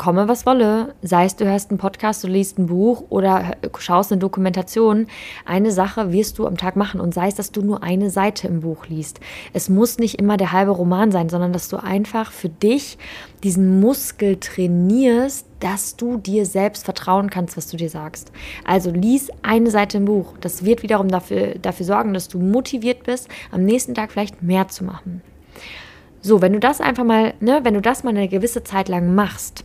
komme 0.01 0.27
was 0.27 0.47
wolle, 0.47 0.95
sei 1.03 1.25
es 1.25 1.35
du 1.35 1.45
hörst 1.45 1.69
einen 1.69 1.77
Podcast, 1.77 2.23
du 2.23 2.27
liest 2.27 2.57
ein 2.57 2.65
Buch 2.65 3.03
oder 3.09 3.55
schaust 3.77 4.11
eine 4.11 4.17
Dokumentation, 4.17 5.05
eine 5.45 5.71
Sache 5.71 6.11
wirst 6.11 6.39
du 6.39 6.47
am 6.47 6.57
Tag 6.57 6.75
machen 6.75 6.99
und 6.99 7.13
sei 7.13 7.27
es, 7.27 7.35
dass 7.35 7.51
du 7.51 7.61
nur 7.61 7.83
eine 7.83 8.09
Seite 8.09 8.47
im 8.47 8.61
Buch 8.61 8.87
liest. 8.87 9.19
Es 9.53 9.69
muss 9.69 9.99
nicht 9.99 10.17
immer 10.17 10.37
der 10.37 10.53
halbe 10.53 10.71
Roman 10.71 11.11
sein, 11.11 11.29
sondern 11.29 11.53
dass 11.53 11.69
du 11.69 11.77
einfach 11.77 12.31
für 12.31 12.49
dich 12.49 12.97
diesen 13.43 13.79
Muskel 13.79 14.37
trainierst, 14.37 15.45
dass 15.59 15.97
du 15.97 16.17
dir 16.17 16.47
selbst 16.47 16.83
vertrauen 16.83 17.29
kannst, 17.29 17.55
was 17.55 17.67
du 17.67 17.77
dir 17.77 17.91
sagst. 17.91 18.31
Also 18.65 18.89
lies 18.89 19.29
eine 19.43 19.69
Seite 19.69 19.97
im 19.97 20.05
Buch. 20.05 20.33
Das 20.41 20.65
wird 20.65 20.81
wiederum 20.81 21.09
dafür, 21.09 21.59
dafür 21.61 21.85
sorgen, 21.85 22.15
dass 22.15 22.27
du 22.27 22.39
motiviert 22.39 23.03
bist, 23.03 23.29
am 23.51 23.65
nächsten 23.65 23.93
Tag 23.93 24.11
vielleicht 24.11 24.41
mehr 24.41 24.67
zu 24.67 24.83
machen. 24.83 25.21
So, 26.23 26.41
wenn 26.41 26.53
du 26.53 26.59
das 26.59 26.81
einfach 26.81 27.03
mal, 27.03 27.35
ne, 27.39 27.59
wenn 27.61 27.75
du 27.75 27.81
das 27.81 28.03
mal 28.03 28.09
eine 28.09 28.27
gewisse 28.27 28.63
Zeit 28.63 28.89
lang 28.89 29.13
machst, 29.13 29.63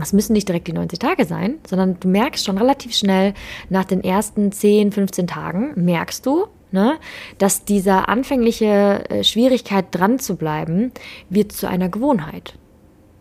das 0.00 0.12
müssen 0.12 0.32
nicht 0.32 0.48
direkt 0.48 0.68
die 0.68 0.72
90 0.72 0.98
Tage 0.98 1.24
sein, 1.24 1.56
sondern 1.66 1.98
du 2.00 2.08
merkst 2.08 2.44
schon 2.44 2.58
relativ 2.58 2.94
schnell 2.94 3.34
nach 3.68 3.84
den 3.84 4.02
ersten 4.02 4.52
10, 4.52 4.92
15 4.92 5.26
Tagen, 5.26 5.72
merkst 5.76 6.24
du, 6.26 6.46
ne, 6.70 6.98
dass 7.38 7.64
diese 7.64 8.08
anfängliche 8.08 9.04
äh, 9.08 9.24
Schwierigkeit 9.24 9.86
dran 9.90 10.18
zu 10.18 10.36
bleiben, 10.36 10.92
wird 11.28 11.52
zu 11.52 11.68
einer 11.68 11.88
Gewohnheit. 11.88 12.54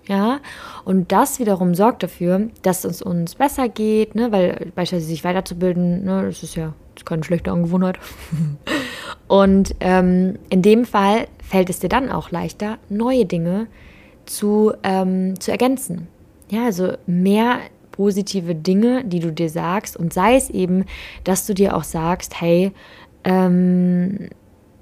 Ja, 0.08 0.40
und 0.86 1.12
das 1.12 1.38
wiederum 1.38 1.76
sorgt 1.76 2.02
dafür, 2.02 2.50
dass 2.62 2.86
es 2.86 3.02
uns 3.02 3.36
besser 3.36 3.68
geht, 3.68 4.16
ne, 4.16 4.32
weil 4.32 4.72
beispielsweise 4.74 5.08
sich 5.08 5.24
weiterzubilden, 5.26 6.06
ne, 6.06 6.24
das 6.26 6.44
ist 6.44 6.56
ja 6.56 6.74
keine 7.04 7.24
schlechte 7.24 7.52
Angewohnheit. 7.52 8.00
und 9.28 9.76
ähm, 9.82 10.40
in 10.50 10.62
dem 10.62 10.86
Fall 10.86 11.28
fällt 11.44 11.70
es 11.70 11.80
dir 11.80 11.90
dann 11.90 12.10
auch 12.10 12.32
leichter, 12.32 12.78
neue 12.90 13.26
Dinge 13.26 13.68
zu, 14.26 14.74
ähm, 14.84 15.40
zu 15.40 15.52
ergänzen. 15.52 16.08
Ja, 16.50 16.66
also 16.66 16.94
mehr 17.06 17.60
positive 17.92 18.56
Dinge, 18.56 19.04
die 19.04 19.20
du 19.20 19.32
dir 19.32 19.50
sagst 19.50 19.98
und 19.98 20.14
sei 20.14 20.36
es 20.36 20.50
eben, 20.50 20.86
dass 21.24 21.46
du 21.46 21.54
dir 21.54 21.76
auch 21.76 21.84
sagst, 21.84 22.40
hey, 22.40 22.72
ähm, 23.24 24.30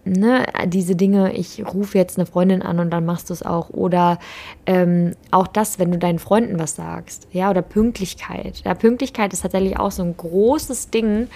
ne, 0.04 0.46
diese 0.68 0.96
Dinge, 0.96 1.34
ich 1.34 1.66
rufe 1.66 1.98
jetzt 1.98 2.18
eine 2.18 2.26
Freundin 2.26 2.62
an 2.62 2.80
und 2.80 2.92
dann 2.92 3.06
machst 3.06 3.30
du 3.30 3.34
es 3.34 3.42
auch. 3.42 3.70
Oder 3.70 4.20
ähm, 4.66 5.14
auch 5.32 5.48
das, 5.48 5.80
wenn 5.80 5.92
du 5.92 5.98
deinen 5.98 6.20
Freunden 6.20 6.60
was 6.60 6.76
sagst. 6.76 7.28
Ja, 7.32 7.50
oder 7.50 7.62
Pünktlichkeit. 7.62 8.62
Ja, 8.66 8.74
Pünktlichkeit 8.76 9.34
ist 9.34 9.42
tatsächlich 9.42 9.80
auch 9.80 9.92
so 9.92 10.04
ein 10.04 10.16
großes 10.16 10.90
Ding, 10.92 11.28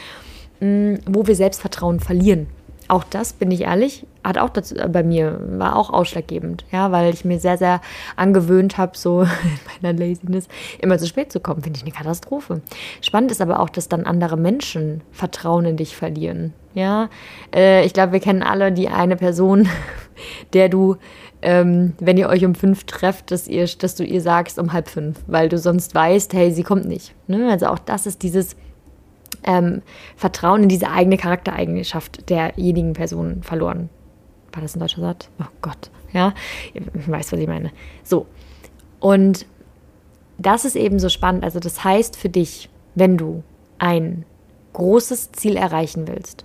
mh, 0.59 0.67
mm, 0.67 1.00
wo 1.07 1.25
wir 1.25 1.36
Selbstvertrauen 1.36 2.00
verlieren 2.00 2.48
auch 2.89 3.03
das, 3.03 3.33
bin 3.33 3.51
ich 3.51 3.62
ehrlich, 3.62 4.05
hat 4.23 4.38
auch 4.38 4.49
dazu, 4.49 4.75
äh, 4.75 4.88
bei 4.88 5.03
mir, 5.03 5.39
war 5.57 5.75
auch 5.75 5.89
ausschlaggebend, 5.89 6.65
ja, 6.71 6.91
weil 6.91 7.13
ich 7.13 7.25
mir 7.25 7.39
sehr, 7.39 7.57
sehr 7.57 7.81
angewöhnt 8.15 8.77
habe, 8.77 8.97
so 8.97 9.21
in 9.81 9.81
meiner 9.81 9.97
Laziness 9.97 10.47
immer 10.79 10.97
zu 10.97 11.07
spät 11.07 11.31
zu 11.31 11.39
kommen, 11.39 11.61
finde 11.61 11.77
ich 11.77 11.83
eine 11.83 11.93
Katastrophe. 11.93 12.61
Spannend 13.01 13.31
ist 13.31 13.41
aber 13.41 13.59
auch, 13.59 13.69
dass 13.69 13.89
dann 13.89 14.05
andere 14.05 14.38
Menschen 14.38 15.01
Vertrauen 15.11 15.65
in 15.65 15.77
dich 15.77 15.95
verlieren, 15.95 16.53
ja. 16.73 17.09
Äh, 17.53 17.85
ich 17.85 17.93
glaube, 17.93 18.13
wir 18.13 18.19
kennen 18.19 18.43
alle 18.43 18.71
die 18.71 18.89
eine 18.89 19.15
Person, 19.15 19.67
der 20.53 20.69
du, 20.69 20.97
ähm, 21.41 21.93
wenn 21.99 22.17
ihr 22.17 22.29
euch 22.29 22.45
um 22.45 22.55
fünf 22.55 22.84
trefft, 22.84 23.32
dass, 23.32 23.47
ihr, 23.47 23.65
dass 23.65 23.95
du 23.95 24.03
ihr 24.03 24.21
sagst 24.21 24.60
um 24.60 24.73
halb 24.73 24.89
fünf, 24.89 25.19
weil 25.27 25.49
du 25.49 25.58
sonst 25.58 25.95
weißt, 25.95 26.34
hey, 26.34 26.51
sie 26.51 26.63
kommt 26.63 26.86
nicht. 26.86 27.15
Ne? 27.27 27.49
Also 27.49 27.67
auch 27.67 27.79
das 27.79 28.05
ist 28.05 28.23
dieses 28.23 28.55
ähm, 29.43 29.82
Vertrauen 30.15 30.63
in 30.63 30.69
diese 30.69 30.89
eigene 30.89 31.17
Charaktereigenschaft 31.17 32.29
derjenigen 32.29 32.93
Person 32.93 33.41
verloren. 33.41 33.89
War 34.60 34.63
das 34.63 34.76
ein 34.76 34.82
deutscher 34.82 35.00
Satz? 35.00 35.30
Oh 35.39 35.45
Gott, 35.62 35.89
ja, 36.12 36.34
ich 36.74 36.84
weiß, 37.08 37.32
was 37.32 37.39
ich 37.39 37.48
meine. 37.48 37.72
So, 38.04 38.26
und 39.00 39.45
das 40.38 40.65
ist 40.65 40.76
eben 40.76 41.00
so 41.00 41.08
spannend. 41.08 41.45
Also 41.45 41.62
das 41.62 41.82
heißt 41.86 42.17
für 42.17 42.28
dich, 42.28 42.69
wenn 42.93 43.17
du 43.17 43.41
ein 43.78 44.26
großes 44.74 45.32
Ziel 45.32 45.56
erreichen 45.56 46.10
willst, 46.10 46.43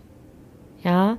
ja, 0.85 1.17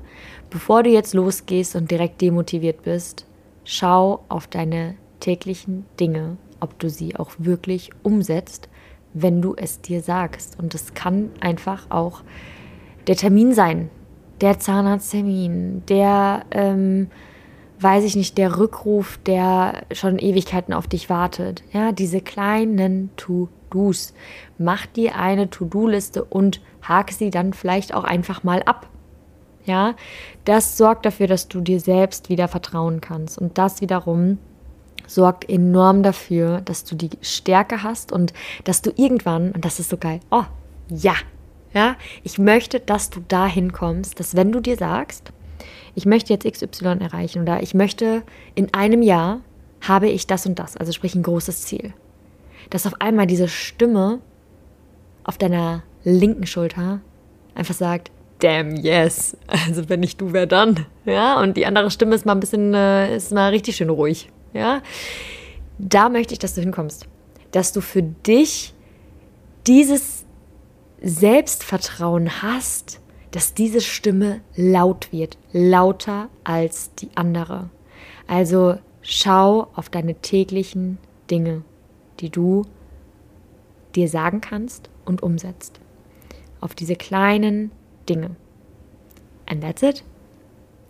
bevor 0.50 0.84
du 0.84 0.90
jetzt 0.90 1.14
losgehst 1.14 1.76
und 1.76 1.92
direkt 1.92 2.22
demotiviert 2.22 2.84
bist, 2.84 3.26
schau 3.66 4.24
auf 4.30 4.48
deine 4.48 4.96
täglichen 5.20 5.86
Dinge, 6.00 6.38
ob 6.62 6.80
du 6.80 6.90
sie 6.90 7.18
auch 7.18 7.32
wirklich 7.38 7.90
umsetzt 8.04 8.70
wenn 9.16 9.42
du 9.42 9.56
es 9.56 9.82
dir 9.82 10.02
sagst. 10.02 10.60
Und 10.60 10.76
es 10.76 10.94
kann 10.94 11.32
einfach 11.40 11.90
auch 11.90 12.22
der 13.08 13.16
Termin 13.16 13.54
sein, 13.54 13.90
der 14.42 14.60
Zahnarzttermin, 14.60 15.84
der, 15.88 16.46
ähm, 16.52 17.10
weiß 17.80 18.04
ich 18.04 18.16
nicht, 18.16 18.38
der 18.38 18.58
Rückruf, 18.58 19.20
der 19.26 19.84
schon 19.92 20.20
Ewigkeiten 20.20 20.74
auf 20.74 20.88
dich 20.88 21.10
wartet. 21.10 21.64
Ja, 21.72 21.92
diese 21.92 22.22
kleinen 22.22 23.10
To-Dos. 23.18 24.14
Mach 24.58 24.86
dir 24.86 25.16
eine 25.16 25.50
To-Do-Liste 25.50 26.24
und 26.24 26.62
hake 26.82 27.14
sie 27.14 27.30
dann 27.30 27.54
vielleicht 27.54 27.94
auch 27.94 28.04
einfach 28.04 28.44
mal 28.44 28.64
ab. 28.64 28.88
Ja, 29.66 29.96
das 30.46 30.78
sorgt 30.78 31.06
dafür, 31.06 31.28
dass 31.28 31.48
du 31.48 31.60
dir 31.60 31.80
selbst 31.80 32.30
wieder 32.30 32.48
vertrauen 32.48 33.02
kannst. 33.02 33.38
Und 33.38 33.58
das 33.58 33.82
wiederum 33.82 34.38
sorgt 35.08 35.50
enorm 35.50 36.04
dafür, 36.04 36.62
dass 36.62 36.84
du 36.84 36.96
die 36.96 37.12
Stärke 37.22 37.84
hast 37.84 38.12
und 38.12 38.34
dass 38.64 38.82
du 38.82 38.92
irgendwann, 38.96 39.52
und 39.52 39.66
das 39.66 39.80
ist 39.80 39.90
so 39.90 39.98
geil, 39.98 40.20
oh, 40.32 40.44
ja, 40.90 41.14
ja, 41.76 41.98
ich 42.24 42.40
möchte, 42.40 42.80
dass 42.80 43.10
du 43.10 43.20
dahin 43.28 43.74
kommst, 43.74 44.20
dass 44.20 44.36
wenn 44.36 44.52
du 44.52 44.62
dir 44.62 44.78
sagst, 44.78 45.34
ich 45.94 46.06
möchte 46.06 46.34
jetzt 46.34 46.50
XY 46.50 46.98
erreichen 47.00 47.42
oder 47.42 47.62
ich 47.62 47.74
möchte 47.74 48.24
in 48.56 48.74
einem 48.74 49.02
Jahr 49.02 49.42
habe 49.82 50.08
ich 50.08 50.26
das 50.26 50.46
und 50.46 50.58
das, 50.58 50.78
also 50.78 50.92
sprich 50.94 51.16
ein 51.16 51.24
großes 51.24 51.64
Ziel, 51.64 51.94
dass 52.70 52.88
auf 52.88 53.00
einmal 53.02 53.28
diese 53.28 53.48
Stimme 53.48 54.20
auf 55.24 55.38
deiner 55.38 55.84
linken 56.04 56.48
Schulter 56.48 57.02
einfach 57.56 57.74
sagt, 57.74 58.10
damn 58.40 58.76
yes, 58.78 59.36
also 59.48 59.90
wenn 59.90 60.00
nicht 60.00 60.22
du, 60.22 60.32
wer 60.32 60.46
dann? 60.46 60.86
Ja, 61.06 61.42
und 61.42 61.58
die 61.58 61.66
andere 61.66 61.92
Stimme 61.92 62.16
ist 62.16 62.26
mal 62.26 62.34
ein 62.34 62.40
bisschen, 62.40 62.74
äh, 62.74 63.18
ist 63.18 63.34
mal 63.34 63.50
richtig 63.50 63.76
schön 63.76 63.90
ruhig. 63.90 64.30
Ja? 64.54 64.82
Da 65.78 66.08
möchte 66.10 66.34
ich, 66.34 66.40
dass 66.40 66.56
du 66.56 66.62
hinkommst. 66.62 67.08
Dass 67.52 67.74
du 67.74 67.82
für 67.82 68.02
dich 68.02 68.74
dieses 69.68 70.15
Selbstvertrauen 71.08 72.42
hast, 72.42 73.00
dass 73.30 73.54
diese 73.54 73.80
Stimme 73.80 74.42
laut 74.56 75.12
wird, 75.12 75.38
lauter 75.52 76.30
als 76.44 76.96
die 76.96 77.10
andere. 77.14 77.70
Also 78.26 78.80
schau 79.04 79.68
auf 79.76 79.88
deine 79.90 80.16
täglichen 80.16 80.98
Dinge, 81.30 81.62
die 82.22 82.32
du 82.32 82.64
dir 83.94 84.10
sagen 84.10 84.42
kannst 84.42 84.90
und 85.06 85.22
umsetzt. 85.22 85.80
Auf 86.60 86.74
diese 86.74 86.96
kleinen 86.96 87.70
Dinge. 88.10 88.36
And 89.46 89.62
that's 89.62 89.84
it. 89.84 90.04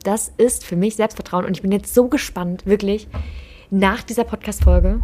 Das 0.03 0.31
ist 0.37 0.63
für 0.63 0.77
mich 0.77 0.95
Selbstvertrauen 0.95 1.43
und 1.43 1.57
ich 1.57 1.61
bin 1.61 1.73
jetzt 1.73 1.93
so 1.93 2.07
gespannt, 2.07 2.65
wirklich, 2.65 3.09
nach 3.69 4.01
dieser 4.01 4.23
Podcast-Folge. 4.23 5.01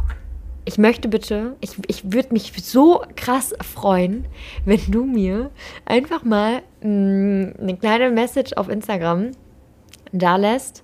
Ich 0.63 0.77
möchte 0.77 1.07
bitte, 1.07 1.55
ich, 1.59 1.71
ich 1.87 2.13
würde 2.13 2.33
mich 2.33 2.53
so 2.63 3.03
krass 3.15 3.53
freuen, 3.61 4.25
wenn 4.65 4.79
du 4.89 5.05
mir 5.05 5.49
einfach 5.85 6.23
mal 6.23 6.61
mh, 6.81 6.89
mm, 6.89 7.53
eine 7.59 7.77
kleine 7.77 8.11
Message 8.11 8.53
auf 8.53 8.69
Instagram 8.69 9.31
da 10.11 10.35
lässt, 10.35 10.83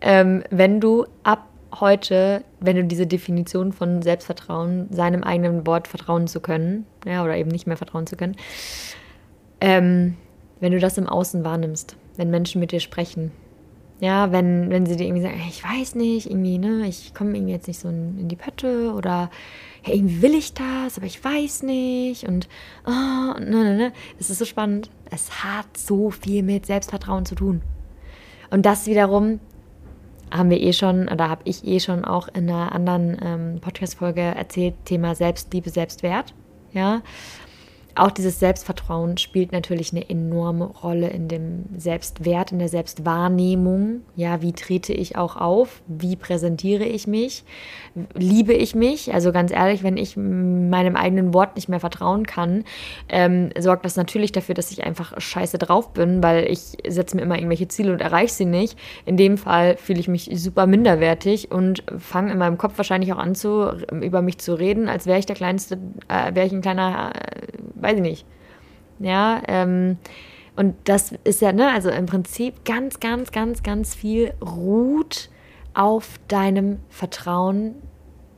ähm, 0.00 0.44
wenn 0.50 0.80
du 0.80 1.06
ab 1.24 1.48
heute, 1.80 2.44
wenn 2.60 2.76
du 2.76 2.84
diese 2.84 3.06
Definition 3.06 3.72
von 3.72 4.02
Selbstvertrauen, 4.02 4.88
seinem 4.90 5.22
eigenen 5.22 5.66
Wort 5.66 5.88
vertrauen 5.88 6.26
zu 6.26 6.40
können, 6.40 6.86
ja, 7.04 7.24
oder 7.24 7.36
eben 7.36 7.50
nicht 7.50 7.66
mehr 7.66 7.76
vertrauen 7.76 8.06
zu 8.06 8.16
können, 8.16 8.36
ähm, 9.60 10.16
wenn 10.60 10.72
du 10.72 10.78
das 10.78 10.98
im 10.98 11.08
Außen 11.08 11.44
wahrnimmst, 11.44 11.96
wenn 12.16 12.30
Menschen 12.30 12.60
mit 12.60 12.72
dir 12.72 12.80
sprechen, 12.80 13.32
ja, 14.00 14.30
wenn, 14.30 14.70
wenn 14.70 14.86
sie 14.86 14.96
dir 14.96 15.06
irgendwie 15.06 15.22
sagen, 15.22 15.42
ich 15.48 15.64
weiß 15.64 15.96
nicht, 15.96 16.30
irgendwie, 16.30 16.58
ne, 16.58 16.86
ich 16.86 17.14
komme 17.14 17.36
irgendwie 17.36 17.52
jetzt 17.52 17.66
nicht 17.66 17.80
so 17.80 17.88
in 17.88 18.28
die 18.28 18.36
Pötte 18.36 18.92
oder 18.94 19.30
ja, 19.84 19.94
irgendwie 19.94 20.22
will 20.22 20.34
ich 20.34 20.54
das, 20.54 20.96
aber 20.96 21.06
ich 21.06 21.22
weiß 21.22 21.64
nicht 21.64 22.26
und 22.28 22.48
oh, 22.86 22.90
ne, 22.90 23.38
ne, 23.40 23.76
ne. 23.76 23.92
Es 24.18 24.30
ist 24.30 24.38
so 24.38 24.44
spannend. 24.44 24.90
Es 25.10 25.42
hat 25.42 25.76
so 25.76 26.10
viel 26.10 26.42
mit 26.42 26.66
Selbstvertrauen 26.66 27.26
zu 27.26 27.34
tun. 27.34 27.62
Und 28.50 28.66
das 28.66 28.86
wiederum 28.86 29.40
haben 30.30 30.50
wir 30.50 30.60
eh 30.60 30.72
schon, 30.72 31.08
oder 31.08 31.28
habe 31.28 31.42
ich 31.44 31.66
eh 31.66 31.80
schon 31.80 32.04
auch 32.04 32.28
in 32.28 32.50
einer 32.50 32.72
anderen 32.72 33.16
ähm, 33.22 33.60
Podcast-Folge 33.60 34.20
erzählt, 34.20 34.74
Thema 34.84 35.14
Selbstliebe, 35.14 35.70
Selbstwert. 35.70 36.34
Ja. 36.72 37.02
Auch 37.98 38.10
dieses 38.10 38.38
Selbstvertrauen 38.40 39.18
spielt 39.18 39.52
natürlich 39.52 39.92
eine 39.92 40.08
enorme 40.08 40.64
Rolle 40.64 41.08
in 41.08 41.28
dem 41.28 41.64
Selbstwert, 41.76 42.52
in 42.52 42.58
der 42.58 42.68
Selbstwahrnehmung. 42.68 44.02
Ja, 44.16 44.42
wie 44.42 44.52
trete 44.52 44.92
ich 44.92 45.16
auch 45.16 45.36
auf? 45.36 45.82
Wie 45.86 46.16
präsentiere 46.16 46.84
ich 46.84 47.06
mich? 47.06 47.44
Liebe 48.14 48.52
ich 48.52 48.74
mich? 48.74 49.12
Also 49.12 49.32
ganz 49.32 49.52
ehrlich, 49.52 49.82
wenn 49.82 49.96
ich 49.96 50.16
meinem 50.16 50.96
eigenen 50.96 51.34
Wort 51.34 51.56
nicht 51.56 51.68
mehr 51.68 51.80
vertrauen 51.80 52.26
kann, 52.26 52.64
ähm, 53.08 53.50
sorgt 53.58 53.84
das 53.84 53.96
natürlich 53.96 54.32
dafür, 54.32 54.54
dass 54.54 54.70
ich 54.70 54.84
einfach 54.84 55.20
scheiße 55.20 55.58
drauf 55.58 55.92
bin, 55.92 56.22
weil 56.22 56.44
ich 56.50 56.76
setze 56.86 57.16
mir 57.16 57.22
immer 57.22 57.36
irgendwelche 57.36 57.68
Ziele 57.68 57.92
und 57.92 58.00
erreiche 58.00 58.32
sie 58.32 58.44
nicht. 58.44 58.78
In 59.06 59.16
dem 59.16 59.38
Fall 59.38 59.76
fühle 59.76 60.00
ich 60.00 60.08
mich 60.08 60.30
super 60.34 60.66
minderwertig 60.66 61.50
und 61.50 61.82
fange 61.98 62.32
in 62.32 62.38
meinem 62.38 62.58
Kopf 62.58 62.76
wahrscheinlich 62.76 63.12
auch 63.12 63.18
an, 63.18 63.34
zu, 63.34 63.70
über 63.90 64.22
mich 64.22 64.38
zu 64.38 64.54
reden, 64.54 64.88
als 64.88 65.06
wäre 65.06 65.18
ich 65.18 65.26
der 65.26 65.36
kleinste, 65.36 65.78
äh, 66.08 66.34
wäre 66.34 66.46
ich 66.46 66.52
ein 66.52 66.60
kleiner, 66.60 67.12
äh, 67.14 67.57
weiß 67.80 67.96
ich 67.96 68.02
nicht. 68.02 68.26
Ja, 68.98 69.42
ähm, 69.46 69.98
und 70.56 70.74
das 70.84 71.12
ist 71.22 71.40
ja, 71.40 71.52
ne, 71.52 71.70
also 71.70 71.88
im 71.88 72.06
Prinzip 72.06 72.64
ganz, 72.64 72.98
ganz, 72.98 73.30
ganz, 73.30 73.62
ganz 73.62 73.94
viel 73.94 74.34
ruht 74.42 75.30
auf 75.72 76.18
deinem 76.26 76.80
Vertrauen, 76.88 77.76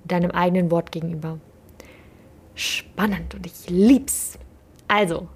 deinem 0.04 0.30
eigenen 0.30 0.70
Wort 0.70 0.92
gegenüber. 0.92 1.38
Spannend 2.54 3.34
und 3.34 3.46
ich 3.46 3.70
lieb's. 3.70 4.38
Also, 4.86 5.28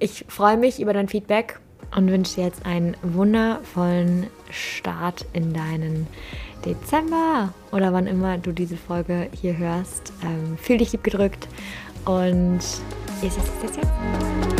ich 0.00 0.24
freue 0.28 0.56
mich 0.56 0.80
über 0.80 0.92
dein 0.92 1.08
Feedback 1.08 1.60
und 1.94 2.10
wünsche 2.10 2.36
dir 2.36 2.44
jetzt 2.44 2.66
einen 2.66 2.96
wundervollen 3.02 4.26
Start 4.50 5.24
in 5.32 5.52
deinen 5.52 6.08
Dezember 6.64 7.54
oder 7.70 7.92
wann 7.92 8.06
immer 8.06 8.38
du 8.38 8.52
diese 8.52 8.76
Folge 8.76 9.28
hier 9.40 9.56
hörst. 9.56 10.12
Ähm, 10.24 10.58
fühl 10.58 10.78
dich 10.78 10.92
lieb 10.92 11.04
gedrückt 11.04 11.48
und 12.06 12.60
yes, 13.22 13.36
yes, 13.36 13.50
yes, 13.62 13.76
yes. 13.76 14.57